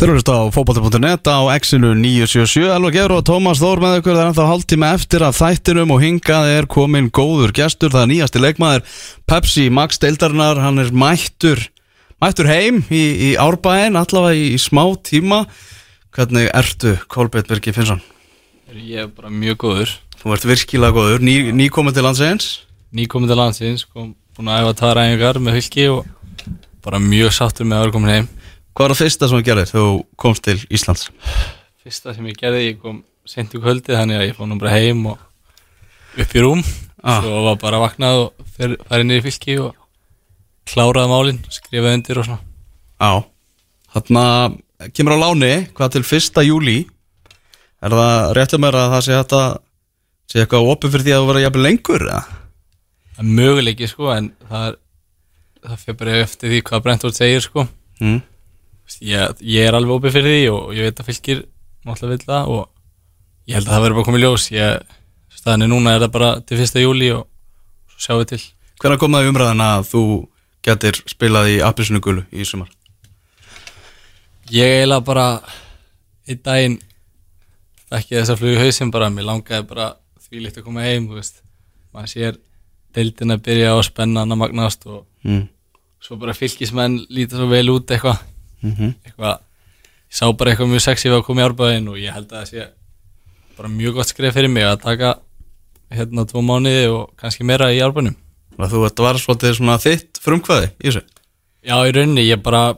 Þurfust 0.00 0.30
á 0.32 0.48
fókbalti.net 0.48 1.28
á 1.28 1.44
X-inu 1.60 1.90
977 1.92 2.70
Elva 2.72 2.88
Gjör 2.88 3.12
og 3.18 3.24
Tómas 3.28 3.58
Þór 3.60 3.82
með 3.82 3.98
ykkur. 3.98 4.14
Það 4.14 4.20
er 4.22 4.28
ennþá 4.30 4.46
hálftíma 4.48 4.88
eftir 4.96 5.24
af 5.26 5.36
þættinum 5.36 5.92
og 5.92 6.00
hingað 6.00 6.52
er 6.54 6.68
komin 6.72 7.10
góður 7.12 7.52
gestur. 7.58 7.92
Það 7.92 8.06
er 8.06 8.08
nýjasti 8.14 8.40
leikmaður 8.40 9.02
Pepsi 9.28 9.66
Max 9.68 10.00
Deildarinnar. 10.00 10.62
Hann 10.64 10.80
er 10.80 10.88
mættur, 10.96 11.60
mættur 12.16 12.48
heim 12.48 12.80
í, 12.88 13.02
í 13.28 13.30
árbæin 13.36 14.00
allavega 14.00 14.40
í, 14.40 14.56
smá 14.56 14.86
tíma. 15.04 15.42
Hvernig 16.16 16.48
ertu, 16.48 16.96
Kolbjörn 17.12 17.52
Birgi 17.52 17.76
Finnsson? 17.76 18.00
Ég 18.72 19.04
er 19.04 19.12
bara 19.12 19.28
mjög 19.28 19.60
góður. 19.66 19.94
Þú 20.16 20.36
ert 20.38 20.48
virkilega 20.54 20.96
góður, 20.96 21.28
ný, 21.28 21.36
ný 21.52 21.68
komið 21.68 22.00
til 22.00 22.08
landsegins 22.08 22.50
Nýkomið 22.96 23.34
til 23.34 23.42
landsins, 23.44 23.84
kom, 23.84 24.14
búin 24.34 24.48
að 24.48 24.64
æfa 24.64 24.76
tæra 24.80 25.04
æfingar 25.06 25.44
með 25.44 25.60
fylki 25.60 25.90
og 25.92 26.06
bara 26.80 26.98
mjög 27.04 27.36
sáttur 27.36 27.68
með 27.68 27.76
að 27.76 27.84
vera 27.84 27.94
komin 28.00 28.16
heim 28.16 28.36
Hvað 28.80 28.86
var 28.88 28.92
það 28.96 29.00
fyrsta 29.02 29.26
sem 29.28 29.36
þú 29.36 29.44
gerðir 29.44 29.66
þegar 29.68 29.82
þú 29.84 29.96
komst 30.22 30.42
til 30.46 30.52
Íslands? 30.72 31.02
Fyrsta 31.84 32.12
sem 32.16 32.28
ég 32.30 32.36
gerði, 32.40 32.60
ég 32.70 32.76
kom 32.80 33.02
sent 33.28 33.52
í 33.52 33.58
kvöldi 33.60 33.92
þannig 33.92 34.16
að 34.16 34.22
ég 34.30 34.38
fór 34.38 34.48
nú 34.48 34.56
bara 34.56 34.70
heim 34.72 35.02
og 35.10 35.18
upp 36.24 36.32
í 36.32 36.40
rúm 36.46 36.62
Ah. 37.04 37.18
Svo 37.20 37.42
var 37.44 37.58
bara 37.60 37.78
vaknað 37.80 38.18
og 38.22 38.48
farið 38.56 39.04
niður 39.04 39.20
í 39.20 39.24
fylki 39.26 39.54
og 39.60 39.76
kláraði 40.68 41.08
málin, 41.12 41.38
skrifaði 41.52 41.98
undir 41.98 42.18
og 42.22 42.26
svona 42.30 42.40
Já, 43.00 43.12
þarna 43.92 44.24
kemur 44.96 45.16
á 45.16 45.22
láni, 45.26 45.52
hvað 45.76 45.92
til 45.98 46.02
1. 46.08 46.42
júli 46.48 46.78
Er 47.84 47.96
það 48.00 48.32
réttum 48.40 48.64
mér 48.64 48.80
að 48.80 48.92
það 48.96 49.04
sé 49.10 49.20
að 49.20 49.36
sé 50.32 50.40
eitthvað 50.46 50.68
opið 50.72 50.92
fyrir 50.96 51.06
því 51.10 51.14
að 51.18 51.20
þú 51.24 51.30
verða 51.34 51.44
jafnvel 51.46 51.66
lengur? 51.68 52.06
eða? 52.08 52.24
Það 53.12 53.22
er 53.26 53.30
möguleiki 53.40 53.90
sko 53.92 54.10
en 54.16 54.32
það 54.48 54.68
það 55.68 55.84
fyrir 55.84 56.00
bara 56.00 56.18
eftir 56.24 56.54
því 56.56 56.62
hvað 56.68 56.84
Brentford 56.88 57.20
segir 57.20 57.44
sko 57.44 57.68
Mm. 58.00 58.22
Ég, 59.00 59.40
ég 59.40 59.66
er 59.68 59.76
alveg 59.78 59.96
opið 59.98 60.14
fyrir 60.16 60.34
því 60.36 60.46
og 60.54 60.72
ég 60.76 60.88
veit 60.88 61.00
að 61.02 61.08
fylgir 61.10 61.42
náttúrulega 61.86 62.16
vil 62.16 62.26
það 62.30 62.50
og 62.54 62.64
ég 63.50 63.54
held 63.58 63.68
að 63.68 63.74
það 63.74 63.84
verður 63.84 63.98
bara 64.00 64.08
komið 64.10 64.24
ljós 64.24 64.48
ég, 64.54 64.96
staðinni 65.40 65.68
núna 65.72 65.94
er 65.96 66.04
það 66.04 66.12
bara 66.18 66.30
til 66.46 66.58
1. 66.60 66.82
júli 66.84 67.08
og 67.16 67.24
svo 67.94 68.04
sjáum 68.06 68.22
við 68.24 68.28
til 68.34 68.42
Hvernig 68.80 69.00
kom 69.02 69.12
það 69.16 69.26
í 69.26 69.30
umræðan 69.34 69.60
að 69.64 69.88
þú 69.90 70.02
getur 70.64 71.00
spilað 71.08 71.50
í 71.52 71.56
appisinu 71.64 72.00
gulu 72.04 72.22
í 72.32 72.44
sumar? 72.48 72.70
ég 74.50 74.66
eiginlega 74.80 75.04
bara 75.06 75.26
einn 76.28 76.40
daginn 76.44 76.78
ekki 77.94 78.16
þess 78.18 78.32
að 78.34 78.40
flugu 78.42 78.60
hausinn 78.64 78.90
bara 78.94 79.10
mér 79.12 79.26
langaði 79.28 79.66
bara 79.70 79.92
því 80.26 80.44
líkt 80.44 80.58
að 80.60 80.66
koma 80.66 80.84
heim 80.86 81.06
maður 81.10 82.10
sér 82.10 82.38
deildin 82.94 83.34
að 83.34 83.44
byrja 83.46 83.72
á 83.74 83.78
spennan 83.86 84.30
að 84.34 84.40
magnast 84.44 84.86
og 84.90 85.06
Mm. 85.20 85.48
svo 86.00 86.16
bara 86.16 86.32
fylgismenn 86.32 86.94
líta 87.12 87.36
svo 87.36 87.44
vel 87.50 87.66
út 87.68 87.90
eitthvað 87.92 88.22
Mm 88.60 88.74
-hmm. 88.74 88.94
eitthvað, 89.04 89.38
ég 90.10 90.16
sá 90.20 90.32
bara 90.36 90.50
eitthvað 90.50 90.72
mjög 90.72 90.84
sexy 90.84 91.08
við 91.08 91.18
að 91.18 91.24
koma 91.24 91.40
í 91.40 91.44
árbæðin 91.48 91.88
og 91.88 91.98
ég 91.98 92.12
held 92.12 92.32
að 92.32 92.38
það 92.38 92.48
sé 92.50 92.68
bara 93.56 93.68
mjög 93.68 93.94
gott 93.94 94.08
skref 94.08 94.34
fyrir 94.34 94.50
mig 94.50 94.64
að 94.64 94.82
taka 94.82 95.14
hérna 95.90 96.26
tvo 96.26 96.42
mánuði 96.42 96.86
og 96.90 97.16
kannski 97.16 97.44
meira 97.44 97.72
í 97.72 97.80
árbæðinum 97.80 98.16
Þú 98.60 98.84
ert 98.84 98.98
var 98.98 99.16
svolítið 99.16 99.54
svona 99.56 99.78
þitt 99.80 100.20
frumkvæði 100.20 100.68
í 100.80 100.86
þessu 100.90 101.02
Já, 101.64 101.76
í 101.88 101.92
rauninni, 101.92 102.28
ég 102.28 102.42
bara 102.42 102.76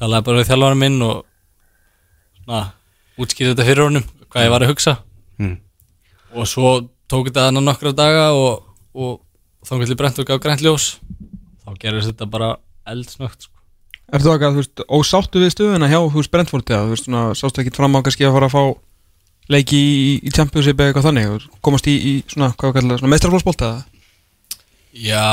talaði 0.00 0.24
bara 0.24 0.40
við 0.40 0.48
þjálfarinn 0.48 0.80
minn 0.80 1.02
og 1.04 1.24
svona 2.38 2.60
útskýrði 3.20 3.52
þetta 3.52 3.68
fyrir 3.68 3.86
honum 3.86 4.06
hvað 4.30 4.46
ég 4.46 4.52
var 4.54 4.64
að 4.64 4.72
hugsa 4.72 4.96
mm. 5.40 5.56
og 6.38 6.48
svo 6.48 6.72
tók 7.10 7.28
þetta 7.28 7.48
hann 7.48 7.60
nokkra 7.64 7.92
daga 7.96 8.30
og, 8.36 8.64
og 8.94 9.20
þá 9.66 9.74
gæti 9.82 9.98
brent 10.00 10.20
og 10.22 10.28
gaf 10.30 10.42
grænt 10.42 10.64
ljós 10.64 10.92
þá 11.64 11.70
gerðist 11.82 12.12
þetta 12.12 12.30
bara 12.30 12.50
eldsnögt 12.88 13.48
sko. 13.48 13.59
Er 14.10 14.22
þú 14.24 14.32
eitthvað, 14.34 14.54
þú 14.56 14.62
veist, 14.62 14.82
ósáttu 14.90 15.40
við 15.44 15.52
stöðuna 15.54 15.88
hjá, 15.90 15.98
þú 16.10 16.18
veist, 16.18 16.30
Brentford 16.34 16.70
eða, 16.72 16.86
þú 16.88 16.94
veist, 16.96 17.06
svona, 17.06 17.22
sástu 17.38 17.62
ekki 17.62 17.74
fram 17.76 17.94
á 17.94 18.00
kannski 18.02 18.26
að 18.26 18.34
fara 18.36 18.48
að 18.50 18.54
fá 18.56 18.62
leiki 19.50 19.78
í, 19.78 20.10
í 20.26 20.32
Championship 20.34 20.80
eða 20.80 20.90
eitthvað 20.90 21.06
þannig, 21.08 21.30
og 21.36 21.60
komast 21.66 21.86
í, 21.90 21.94
í 21.94 22.12
svona, 22.30 22.50
hvað 22.58 22.74
kallar, 22.78 22.98
svona 23.02 23.12
meistrarflósbolta 23.14 23.70
eða? 23.70 23.84
Já, 24.90 25.24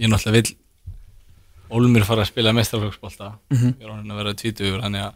ég 0.00 0.08
náttúrulega 0.12 0.38
vil 0.40 0.58
Ólmur 1.72 2.04
fara 2.04 2.20
að 2.24 2.28
spila 2.28 2.52
mestrarflöksbolta 2.52 3.30
Mhm. 3.52 3.74
ég 3.80 3.84
er 3.86 3.88
honum 3.92 4.10
að 4.12 4.18
vera 4.20 4.34
tvítugur 4.36 4.82
þannig 4.84 5.04
að 5.06 5.14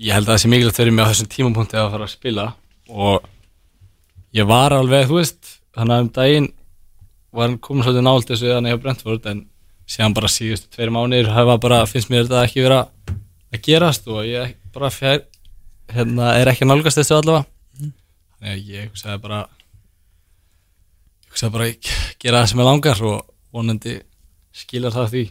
ég 0.00 0.12
held 0.16 0.28
að 0.28 0.32
það 0.34 0.40
sé 0.40 0.48
mikilvægt 0.48 0.76
fyrir 0.80 0.92
mig 0.96 1.04
á 1.04 1.10
þessum 1.12 1.28
tímapunkti 1.34 1.76
að 1.80 1.90
fara 1.92 2.04
að 2.04 2.14
spila 2.14 2.46
og 2.88 3.26
ég 4.34 4.46
var 4.48 4.72
alveg, 4.72 5.06
þú 5.08 5.18
veist 5.20 5.50
þannig 5.76 5.94
að 5.96 6.00
um 6.00 6.08
daginn 6.16 6.48
var 7.34 7.48
hann 7.48 7.58
komin 7.58 7.84
svolítið 7.84 8.06
nált 8.08 8.28
þessu 8.32 8.52
þannig 9.84 9.94
síðan 9.94 10.16
bara 10.16 10.30
síðustu 10.32 10.70
tveir 10.72 10.92
mánuðir 10.94 11.30
hafa 11.34 11.58
bara, 11.60 11.84
finnst 11.86 12.10
mér 12.10 12.24
þetta 12.24 12.44
ekki 12.48 12.64
vera 12.64 12.80
að 13.52 13.62
gerast 13.66 14.08
og 14.08 14.24
ég 14.26 14.56
bara 14.74 14.90
fjær, 14.90 15.22
hérna, 15.92 16.32
er 16.40 16.50
ekki 16.50 16.64
að 16.64 16.72
nálgast 16.72 16.98
þessu 16.98 17.18
allavega. 17.18 17.44
Þannig 17.78 18.52
að 18.54 18.74
ég 18.74 18.90
hugsaði 18.90 19.22
bara 19.22 19.40
ég 21.24 21.32
hugsaði 21.32 21.56
bara 21.56 21.70
að 21.70 21.94
gera 22.24 22.42
það 22.42 22.50
sem 22.50 22.62
ég 22.62 22.70
langar 22.70 23.02
og 23.04 23.24
vonandi 23.54 23.96
skilar 24.54 24.94
það 24.94 25.10
því. 25.12 25.24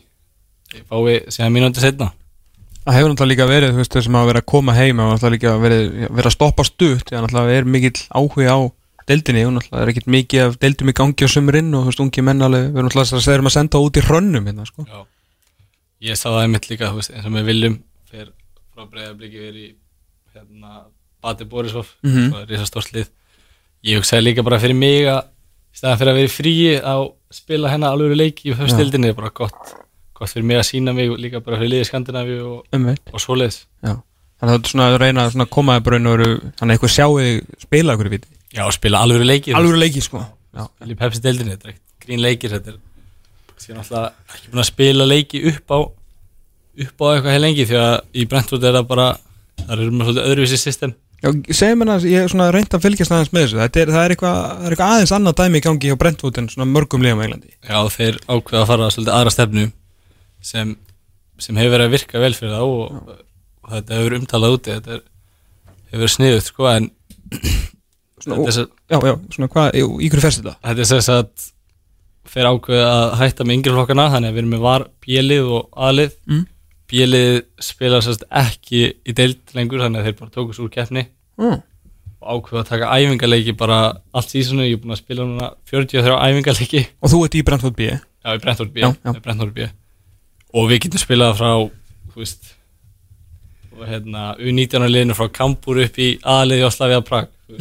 Ég 0.74 0.86
fái 0.90 1.34
síðan 1.34 1.53
mínúti 1.58 1.84
setna 1.84 2.13
Það 2.84 2.97
hefur 2.97 3.12
náttúrulega 3.13 3.31
líka 3.31 3.46
verið, 3.47 3.69
þú 3.72 3.80
veist, 3.80 3.94
þessum 3.96 4.16
að 4.19 4.25
vera 4.28 4.40
að 4.42 4.50
koma 4.52 4.74
heim 4.75 4.97
og 5.00 5.13
náttúrulega 5.13 5.36
líka 5.38 5.52
verið, 5.62 5.86
verið 6.09 6.28
að 6.28 6.34
stoppa 6.36 6.63
stutt 6.68 7.06
því 7.08 7.16
að 7.16 7.22
náttúrulega 7.24 7.53
er 7.56 7.69
mikill 7.72 8.02
áhugi 8.12 8.47
á 8.52 8.59
deildinni 9.09 9.44
og 9.47 9.53
náttúrulega 9.56 9.84
er 9.84 9.91
ekkit 9.91 10.09
mikið 10.16 10.44
af 10.46 10.58
deildum 10.62 10.91
í 10.91 10.96
gangi 10.97 11.28
á 11.28 11.30
sumurinn 11.31 11.74
og 11.74 11.86
þú 11.86 11.91
veist, 11.91 12.03
ungi 12.03 12.24
menn 12.25 12.46
alveg, 12.46 12.69
við 12.69 12.80
erum 12.80 12.90
náttúrulega 12.90 13.18
að 13.18 13.25
segja 13.25 13.44
að 13.44 13.56
senda 13.56 13.81
út 13.84 14.00
í 14.00 14.03
hrönnum 14.06 14.47
hérna, 14.50 14.68
sko. 14.69 14.86
Já. 14.88 15.00
ég 16.08 16.19
sá 16.19 16.28
það 16.30 16.40
einmitt 16.44 16.69
líka 16.69 16.91
þú 16.91 17.00
veist, 17.02 17.13
eins 17.13 17.28
og 17.28 17.36
með 17.36 17.50
Viljum 17.50 17.78
fyrir 18.12 18.31
frá 18.74 18.88
breyðabliki 18.88 19.44
verið 19.44 19.66
í 19.66 19.69
hérna, 20.34 20.86
Bati 21.24 21.50
Borisov 21.50 21.92
mm. 22.03 22.13
-hmm. 22.13 22.30
svo 22.30 22.46
risastórt 22.52 22.94
lið 22.94 23.12
ég 23.84 24.00
hugsaði 24.00 24.28
líka 24.30 24.44
bara 24.44 24.59
fyrir 24.59 24.75
mig 24.75 25.08
að 25.08 25.24
í 25.74 25.78
staðan 25.78 26.00
fyrir 26.00 26.13
að 26.13 26.19
vera 26.22 26.38
fríi 26.38 26.80
að 26.80 27.03
spila 27.34 27.69
hennar 27.69 27.94
alveg 27.97 28.18
leiki 28.18 28.50
í 28.50 28.56
höfstildinni 28.56 29.09
er 29.09 29.18
bara 29.19 29.30
gott, 29.30 29.75
gott 30.13 30.30
fyrir 30.30 30.46
mig 30.46 30.58
að 30.58 30.69
sína 30.69 30.94
mig 30.94 31.09
líka 31.18 31.40
bara 31.40 31.58
fyrir 31.58 31.69
liði 31.69 31.90
Skandinavíu 31.90 32.42
og, 32.46 32.97
og 33.12 33.22
svoleiðis 33.22 33.66
Já. 33.84 34.00
Þannig 34.44 34.74
að 34.75 34.81
er 34.84 34.94
að 34.94 35.00
reyna 35.00 35.24
að 35.24 35.50
koma 35.50 35.78
að 35.78 35.86
braun 35.86 36.09
og 36.09 36.22
þannig 36.59 36.63
að 36.66 36.74
eitthvað 36.74 36.92
sjáu 36.92 37.12
þig 37.16 37.62
spila 37.63 37.94
okkur 37.96 38.09
í 38.09 38.12
viti. 38.12 38.31
Já, 38.53 38.64
spila 38.75 39.03
alveg 39.06 39.25
leiki 39.28 39.56
Alveg 39.58 39.80
leiki, 39.81 40.03
sko. 40.06 40.24
Já. 40.53 40.68
í 40.86 40.96
Pepsi 41.00 41.22
deildinni, 41.24 41.56
þetta 41.58 41.69
er 41.69 41.74
ekkert 41.75 42.08
grín 42.08 42.22
leikir 42.24 42.53
þetta 42.58 42.74
er 42.74 42.81
síðan 43.64 43.84
alltaf 43.84 44.36
ekki 44.36 44.52
búin 44.52 44.64
að 44.64 44.69
spila 44.69 45.08
leiki 45.08 45.44
upp 45.53 45.72
á 45.74 45.78
upp 46.84 47.06
á 47.06 47.06
eitthvað 47.13 47.31
heil 47.36 47.44
lengi 47.46 47.66
því 47.69 47.80
að 47.80 47.96
í 48.18 48.25
Brentford 48.30 48.68
er 48.68 48.75
það 48.80 48.88
bara 48.90 49.08
það 49.63 49.74
er 49.78 49.81
með 49.94 50.08
svolítið 50.09 50.30
öðruvísi 50.31 50.59
system 50.62 50.94
Já, 51.24 51.30
segjum 51.56 51.86
að 51.88 52.06
ég 52.12 52.25
er 52.25 52.31
svona 52.34 52.50
reynd 52.52 52.74
að 52.75 52.81
fylgjast 52.84 53.13
aðeins 53.16 53.30
með 53.31 53.44
þessu. 53.46 53.59
Þetta 53.62 53.80
er, 53.80 53.92
það, 53.94 54.02
er 54.03 54.13
eitthvað, 54.13 54.40
það 54.44 54.66
er 54.68 54.74
eitthvað 54.74 54.90
aðeins 54.92 55.13
annað 55.16 55.36
dæmi 55.40 55.59
í 55.62 55.63
gangi 55.63 55.92
hjá 55.94 56.00
Brentford 56.02 56.40
en 56.42 56.50
svona 56.52 56.66
mörgum 56.68 57.06
liðum 57.06 57.22
á 57.22 57.24
Englandi. 57.24 57.53
já 57.63 57.78
þeir 57.94 58.18
ákveða 58.28 58.59
að 58.59 58.68
fara 58.74 58.90
svolítið 58.92 59.13
aðra 59.16 59.31
stefnu 59.31 59.63
sem, 60.44 60.74
sem 61.46 61.62
hefur 61.62 61.72
verið 61.78 61.88
að 61.88 61.96
virka 61.96 62.24
vel 62.25 62.34
fyrir 62.36 62.58
þá 62.58 62.66
og, 62.66 63.13
og 63.63 63.72
þetta 63.78 64.02
hefur 64.02 64.18
umtalað 64.19 64.58
úti 64.58 64.74
þetta 64.75 64.97
er, 64.97 65.06
hefur 65.94 66.03
verið 66.03 66.13
sniðut 66.18 66.50
sko 66.52 66.68
en 66.74 66.90
Svona, 68.24 68.68
Já, 68.90 68.98
já, 69.04 69.14
svona 69.36 69.50
hvað, 69.52 69.74
í, 69.76 69.82
í 69.84 70.10
hverju 70.10 70.24
færst 70.24 70.40
þetta? 70.44 70.54
þetta 70.64 70.84
er 70.86 70.90
þess 70.94 71.10
að 71.14 71.50
þeir 72.34 72.48
ákveða 72.54 72.88
að 72.94 73.16
hætta 73.20 73.44
með 73.48 73.56
yngri 73.58 73.74
flokkana 73.76 74.06
þannig 74.14 74.30
að 74.32 74.34
við 74.38 74.42
erum 74.44 74.54
með 74.56 74.62
var 74.64 74.86
bjelið 75.04 75.50
og 75.58 75.70
aðlið 75.88 76.14
Mm. 76.32 76.46
bjelið 76.94 77.42
spila 77.60 78.00
sérst 78.06 78.24
ekki 78.30 78.82
í 79.04 79.14
deild 79.18 79.54
lengur 79.58 79.82
þannig 79.84 80.00
að 80.02 80.08
þeir 80.08 80.18
bara 80.22 80.32
tókus 80.38 80.60
úr 80.64 80.70
keppni 80.72 81.04
Mm. 81.42 81.60
og 82.24 82.28
ákveða 82.46 82.62
að 82.64 82.70
taka 82.70 82.92
æfingarleiki 82.96 83.58
bara 83.58 83.80
allt 84.14 84.30
sísonu, 84.32 84.64
ég 84.64 84.78
er 84.78 84.82
búin 84.84 84.96
að 84.96 85.02
spila 85.04 85.26
núna 85.28 85.52
43 85.68 86.16
æfingarleiki 86.16 86.86
Og 87.02 87.10
þú 87.12 87.24
ert 87.26 87.36
í 87.36 87.44
Brentford 87.44 87.76
B. 87.76 87.80
já, 87.92 88.00
í 88.38 88.40
Brentford 88.40 88.72
B, 88.74 88.78
Já, 88.80 88.94
já. 89.04 89.12
í 89.12 89.20
Brentford 89.22 89.54
B. 89.54 89.68
og 90.54 90.70
við 90.70 90.80
getum 90.86 91.02
spilað 91.04 91.36
frá 91.36 91.52
þú 92.14 92.16
veist 92.24 92.54
og 93.74 93.88
hérna, 93.90 94.36
U19 94.38 94.86
liðinu 94.88 95.16
frá 95.18 95.28
Kampur 95.34 95.80
upp 95.84 95.96
í 95.98 96.19
aðliði 96.22 96.62
á 96.62 96.69
Slavia 96.69 97.02
Prag. 97.02 97.28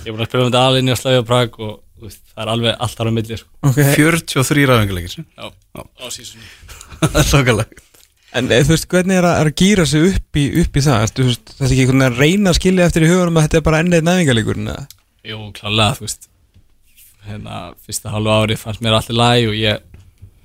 ég 0.00 0.10
er 0.10 0.16
búin 0.16 0.24
að 0.24 0.30
spila 0.30 0.42
með 0.44 0.50
þetta 0.50 0.64
aðliðinu 0.66 0.96
á 0.96 1.00
Slavia 1.00 1.26
Prag 1.28 1.60
og 1.60 1.76
veist, 2.00 2.22
það 2.32 2.42
er 2.44 2.52
alveg 2.54 2.82
allt 2.86 2.98
þar 2.98 3.10
á 3.10 3.12
milli 3.18 3.38
sko. 3.40 3.50
Ok, 3.68 3.78
43 3.98 4.66
ræfinguleikir 4.70 5.14
já, 5.20 5.46
á 5.76 6.06
sísonu 6.14 6.48
Það 7.00 7.18
er 7.20 7.28
þokkalegt 7.30 7.86
en 8.38 8.50
eh, 8.54 8.62
þú 8.62 8.74
veist, 8.76 8.88
hvernig 8.92 9.18
er 9.18 9.26
að, 9.26 9.36
er 9.42 9.50
að 9.50 9.60
gýra 9.60 9.86
sig 9.90 10.08
upp 10.12 10.38
í, 10.38 10.46
upp 10.62 10.76
í 10.78 10.82
það? 10.86 11.06
Þú 11.16 11.28
veist, 11.28 11.44
þetta 11.50 11.66
er 11.66 11.74
ekki 11.74 11.84
einhvern 11.84 12.04
veginn 12.04 12.08
að 12.08 12.20
reyna 12.22 12.52
að 12.52 12.58
skilja 12.60 12.88
eftir 12.90 13.06
í 13.06 13.10
hugunum 13.10 13.40
að 13.40 13.46
þetta 13.48 13.60
er 13.60 13.64
bara 13.66 13.80
ennið 13.84 14.04
næfingarleikur, 14.06 14.60
neða? 14.68 14.84
Jú, 15.26 15.38
klálega, 15.56 15.96
þú 15.98 16.06
veist 16.06 16.28
hérna, 17.26 17.60
fyrsta 17.84 18.14
hálfu 18.14 18.32
ári 18.32 18.56
fannst 18.58 18.84
mér 18.84 18.96
allir 18.96 19.18
læg 19.18 19.50
og 19.50 19.58
ég 19.58 19.82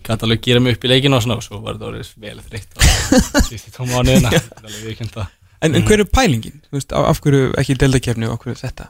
gæti 0.05 0.27
alveg 0.27 0.43
gera 0.43 0.61
mig 0.61 0.75
upp 0.75 0.85
í 0.85 0.91
leikinu 0.91 1.17
og 1.17 1.23
svona 1.23 1.37
og 1.39 1.45
svo 1.45 1.61
var 1.63 1.77
þetta 1.77 1.89
orðið 1.91 2.11
vel 2.25 2.35
þreytt 2.49 2.75
á 2.75 2.79
síðustu 3.47 3.73
tóma 3.77 4.01
á 4.01 4.03
það 4.03 5.25
En, 5.63 5.73
en 5.73 5.85
hver 5.87 6.01
er 6.03 6.09
pælingin? 6.11 6.59
Þú 6.67 6.75
veist, 6.75 6.91
af, 6.93 7.05
af 7.09 7.21
hverju 7.23 7.53
ekki 7.57 7.77
deildakefni 7.79 8.27
og 8.27 8.35
af 8.35 8.43
hverju 8.43 8.59
þetta? 8.59 8.89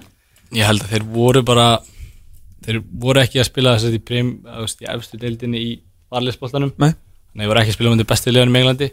Ég 0.53 0.67
held 0.67 0.85
að 0.85 0.91
þeir 0.93 1.07
voru 1.15 1.41
bara 1.45 1.67
þeir 2.65 2.81
voru 3.01 3.21
ekki 3.21 3.41
að 3.41 3.49
spila 3.49 3.75
þess 3.75 3.89
að 3.89 3.97
í 3.97 4.03
prim, 4.05 4.29
að, 4.45 4.61
veist, 4.65 4.81
í 4.81 4.89
efstu 4.89 5.19
deildinni 5.21 5.61
í 5.61 5.71
varleisboltanum 6.13 6.71
Nei. 6.81 6.91
þannig 6.91 7.35
að 7.35 7.43
þeir 7.43 7.51
voru 7.51 7.61
ekki 7.61 7.73
að 7.73 7.77
spila 7.77 7.95
með 7.95 8.07
bestu 8.11 8.33
liðanum 8.33 8.55
í 8.55 8.61
Englandi. 8.61 8.91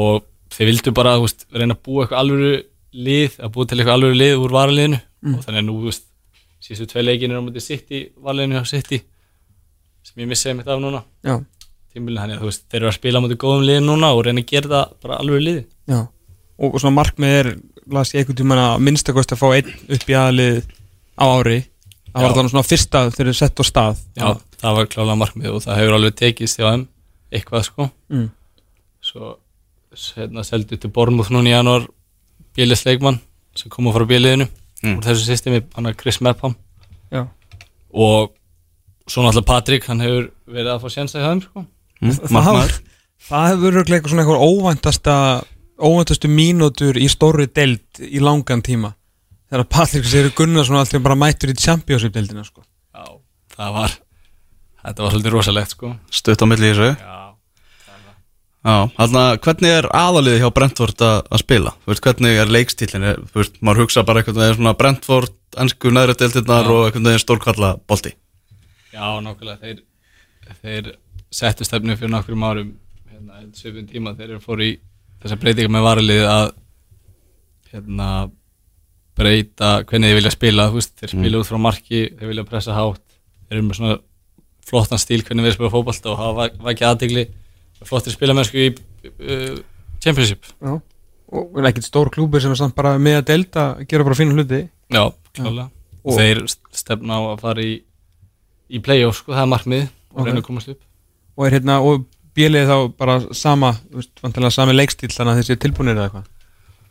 Og 0.00 0.26
þeir 0.54 0.70
vildu 0.70 0.94
bara 0.96 1.16
veist, 1.22 1.46
reyna 1.54 1.76
að 1.76 1.82
búa 1.86 2.04
eitthvað 2.04 2.22
alvöru 2.24 2.52
lið 2.90 3.38
að 3.40 3.54
búa 3.54 3.70
til 3.70 3.78
eitthvað 3.78 3.96
alvöru 3.96 4.18
lið 4.18 4.34
úr 4.44 4.54
varaliðinu. 4.56 5.00
Og 5.30 5.40
þannig 5.46 5.62
að 5.62 5.66
nú, 5.66 5.78
veist, 5.86 6.06
síðustu 6.64 6.90
tvei 6.92 7.06
leikin 7.06 7.34
er 7.34 7.42
á 7.42 7.46
mútið 7.46 7.66
sitt 7.66 7.90
í 7.94 8.04
varaliðinu 8.18 8.60
hjá 8.60 8.70
sitt 8.70 8.92
sem 10.06 10.22
ég 10.22 10.30
missi 10.30 10.52
mitt 10.56 10.68
af 10.70 10.80
núna. 10.80 11.02
Já, 11.26 11.34
tímbilin, 11.92 12.22
þannig 12.22 12.40
að 12.40 12.48
veist, 12.48 12.62
þeir 12.70 12.80
eru 12.80 12.90
að 12.90 12.96
spila 12.96 13.20
á 13.20 13.22
mútið 13.24 13.40
góðum 13.42 13.66
liðin 13.68 13.86
núna 13.90 14.12
og 14.16 14.22
reyna 14.26 14.40
að 14.40 14.48
gera 14.48 14.70
það 14.72 14.94
bara 15.04 15.18
alvöru 15.20 15.44
liði 15.44 15.64
já. 15.90 15.98
Og 16.60 16.78
svona 16.80 16.96
markmið 16.96 17.34
er, 17.36 17.50
las 17.90 18.12
ég 18.14 18.20
einhvern 18.22 18.38
tímann 18.40 18.58
að 18.62 18.80
minnstakost 18.86 19.32
að 19.34 19.40
fá 19.42 19.48
einn 19.56 19.70
upp 19.96 20.08
í 20.10 20.16
aðlið 20.18 20.62
á 21.20 21.24
ári. 21.36 21.58
Það 22.10 22.22
var 22.26 22.34
þannig 22.36 22.50
svona 22.54 22.66
fyrsta 22.66 23.02
þegar 23.10 23.28
þeir 23.30 23.38
sett 23.38 23.60
á 23.60 23.64
stað. 23.66 24.00
Já, 24.18 24.28
það 24.62 24.76
var 24.80 24.86
klálega 24.90 25.18
markmið 25.20 25.50
og 25.54 25.62
það 25.64 25.78
hefur 25.80 25.96
alveg 25.98 26.16
tekist 26.18 26.58
hjá 26.58 26.66
þeim 26.72 26.86
eitthvað 27.30 27.64
sko. 27.68 27.90
Mm. 28.10 28.30
svo 29.00 29.36
hérna 30.14 30.42
seldu 30.44 30.76
til 30.76 30.90
Bormúð 30.92 31.30
núna 31.32 31.48
í 31.48 31.54
janúar 31.54 31.86
Bílis 32.54 32.82
leikmann 32.84 33.20
sem 33.56 33.70
kom 33.72 33.86
frá 33.94 34.04
Bíliðinu 34.06 34.48
Mm. 34.82 34.96
úr 34.96 35.02
þessu 35.04 35.26
systemi, 35.28 35.60
hann 35.76 35.86
er 35.86 35.92
Chris 35.92 36.20
Mepham 36.24 36.54
Já. 37.12 37.26
og 37.92 38.30
svo 39.06 39.20
náttúrulega 39.22 39.44
Patrik, 39.46 39.84
hann 39.84 40.00
hefur 40.00 40.30
verið 40.48 40.70
að 40.72 40.80
fá 40.80 40.88
sjensa 40.94 41.18
í 41.20 41.24
þeim 41.26 41.42
sko. 41.42 41.64
Mm, 42.00 42.12
Það- 42.12 42.80
Það 43.28 43.48
hefur 43.50 43.72
verið 43.76 43.92
eitthvað 43.92 44.08
svona 44.08 44.22
eitthvað 44.24 44.46
óvæntasta 44.48 45.16
óvæntastu 45.80 46.28
mínútur 46.30 46.98
í 47.00 47.08
stóri 47.12 47.46
deild 47.48 48.00
í 48.00 48.20
langan 48.22 48.62
tíma 48.66 48.92
þegar 49.50 49.66
Patrik 49.72 50.04
Seyri 50.06 50.30
Gunnarsson 50.36 50.78
alltaf 50.78 51.02
bara 51.02 51.18
mættur 51.18 51.50
í 51.52 51.56
Championship 51.58 52.12
deildina 52.14 52.44
sko. 52.46 52.62
Já, 52.94 53.04
það 53.56 53.72
var 53.78 53.96
þetta 54.84 55.02
var 55.04 55.10
svolítið 55.16 55.34
rosalegt 55.34 55.74
sko 55.74 55.94
stutt 56.10 56.44
á 56.44 56.46
milli 56.50 56.70
í 56.70 56.74
þessu 56.76 56.92
Já, 57.00 57.16
Já, 58.60 58.74
þarna, 58.98 59.20
hvernig 59.40 59.70
er 59.72 59.86
aðaliði 59.96 60.40
hjá 60.42 60.50
Brentford 60.52 61.00
að, 61.06 61.20
spila? 61.40 61.70
Þú 61.80 61.88
veist, 61.94 62.02
hvernig 62.04 62.40
er 62.42 62.50
leikstílinn? 62.52 63.06
Er- 63.08 63.22
Þú 63.30 63.38
veist, 63.40 63.54
maður 63.64 63.86
hugsa 63.86 64.02
bara 64.04 64.20
einhvern 64.20 64.36
veginn 64.42 64.58
svona 64.58 64.74
Brentford, 64.76 65.32
ennsku 65.56 65.88
neðri 65.96 66.16
deildirnar 66.20 66.68
Já. 66.68 66.72
og 66.74 66.82
einhvern 66.90 67.08
veginn 67.08 67.22
stórkalla 67.24 67.70
bolti. 67.88 68.12
Já, 68.92 69.06
nákvæmlega 69.24 69.56
þeir, 69.64 69.80
þeir 70.60 70.90
settu 71.32 71.64
stefnu 71.64 71.96
fyrir 71.96 72.12
nokkrum 72.12 72.44
árum 72.44 72.74
hérna, 73.08 73.40
svipun 73.56 73.88
tíma 73.88 74.12
þeir 74.18 74.34
eru 74.34 74.42
fóru 74.44 74.66
í 74.68 74.76
þessa 75.22 75.38
breytinga 75.40 75.72
með 75.74 75.86
varalið 75.86 76.26
að 76.30 76.46
hérna 77.70 78.10
breyta 79.20 79.70
hvernig 79.84 80.10
þeir 80.10 80.18
vilja 80.20 80.32
spila 80.34 80.68
þú 80.70 80.78
veist, 80.78 80.94
þeir 81.00 81.12
spila 81.14 81.40
út 81.42 81.48
frá 81.50 81.58
marki, 81.60 82.02
þeir 82.18 82.30
vilja 82.32 82.46
pressa 82.48 82.76
hátt 82.76 83.02
þeir 83.48 83.58
eru 83.58 83.66
með 83.68 83.80
svona 83.80 83.98
flottan 84.70 85.02
stíl 85.02 85.20
hvernig 85.26 85.46
við 85.48 85.56
spila 85.58 85.72
fótbolta 85.74 86.12
og 86.12 86.20
hafa 86.20 86.46
vakið 86.64 86.88
aðdegli 86.90 87.24
flottir 87.88 88.14
spilamennsku 88.14 88.60
í 88.60 88.70
uh, 88.74 89.58
Championship. 90.00 90.46
Já. 90.60 90.78
og 91.30 91.58
er 91.60 91.68
ekkert 91.70 91.86
stór 91.86 92.08
klúbur 92.12 92.40
sem 92.42 92.52
er 92.52 92.58
samt 92.58 92.74
bara 92.76 92.94
með 93.00 93.18
að 93.20 93.26
delta 93.30 93.64
gera 93.88 94.04
bara 94.06 94.16
fína 94.18 94.34
hluti. 94.36 94.62
Já, 94.92 95.02
klálega. 95.36 95.68
Og- 96.02 96.16
þeir 96.16 96.40
stefna 96.72 97.16
á 97.16 97.20
að 97.34 97.42
fara 97.44 97.64
í 97.64 97.74
í 98.70 98.80
play-off, 98.84 99.20
sko, 99.20 99.32
það 99.34 99.42
er 99.44 99.50
markmið 99.52 99.84
og 99.84 100.20
Ok. 100.20 100.26
reyna 100.26 100.40
að 100.40 100.46
komast 100.46 100.68
upp. 100.72 100.80
Og 101.36 101.46
er 101.46 101.56
hérna 101.58 101.76
og 101.82 102.04
bjelið 102.36 102.70
þá 102.70 102.76
bara 103.00 103.18
sama 103.36 103.74
vantilega 104.22 104.54
sami 104.54 104.76
leikstíl 104.76 105.10
þannig 105.12 105.34
að 105.34 105.42
þessi 105.42 105.58
tilbúinir 105.64 105.98
eða 105.98 106.08
eitthvað 106.10 106.28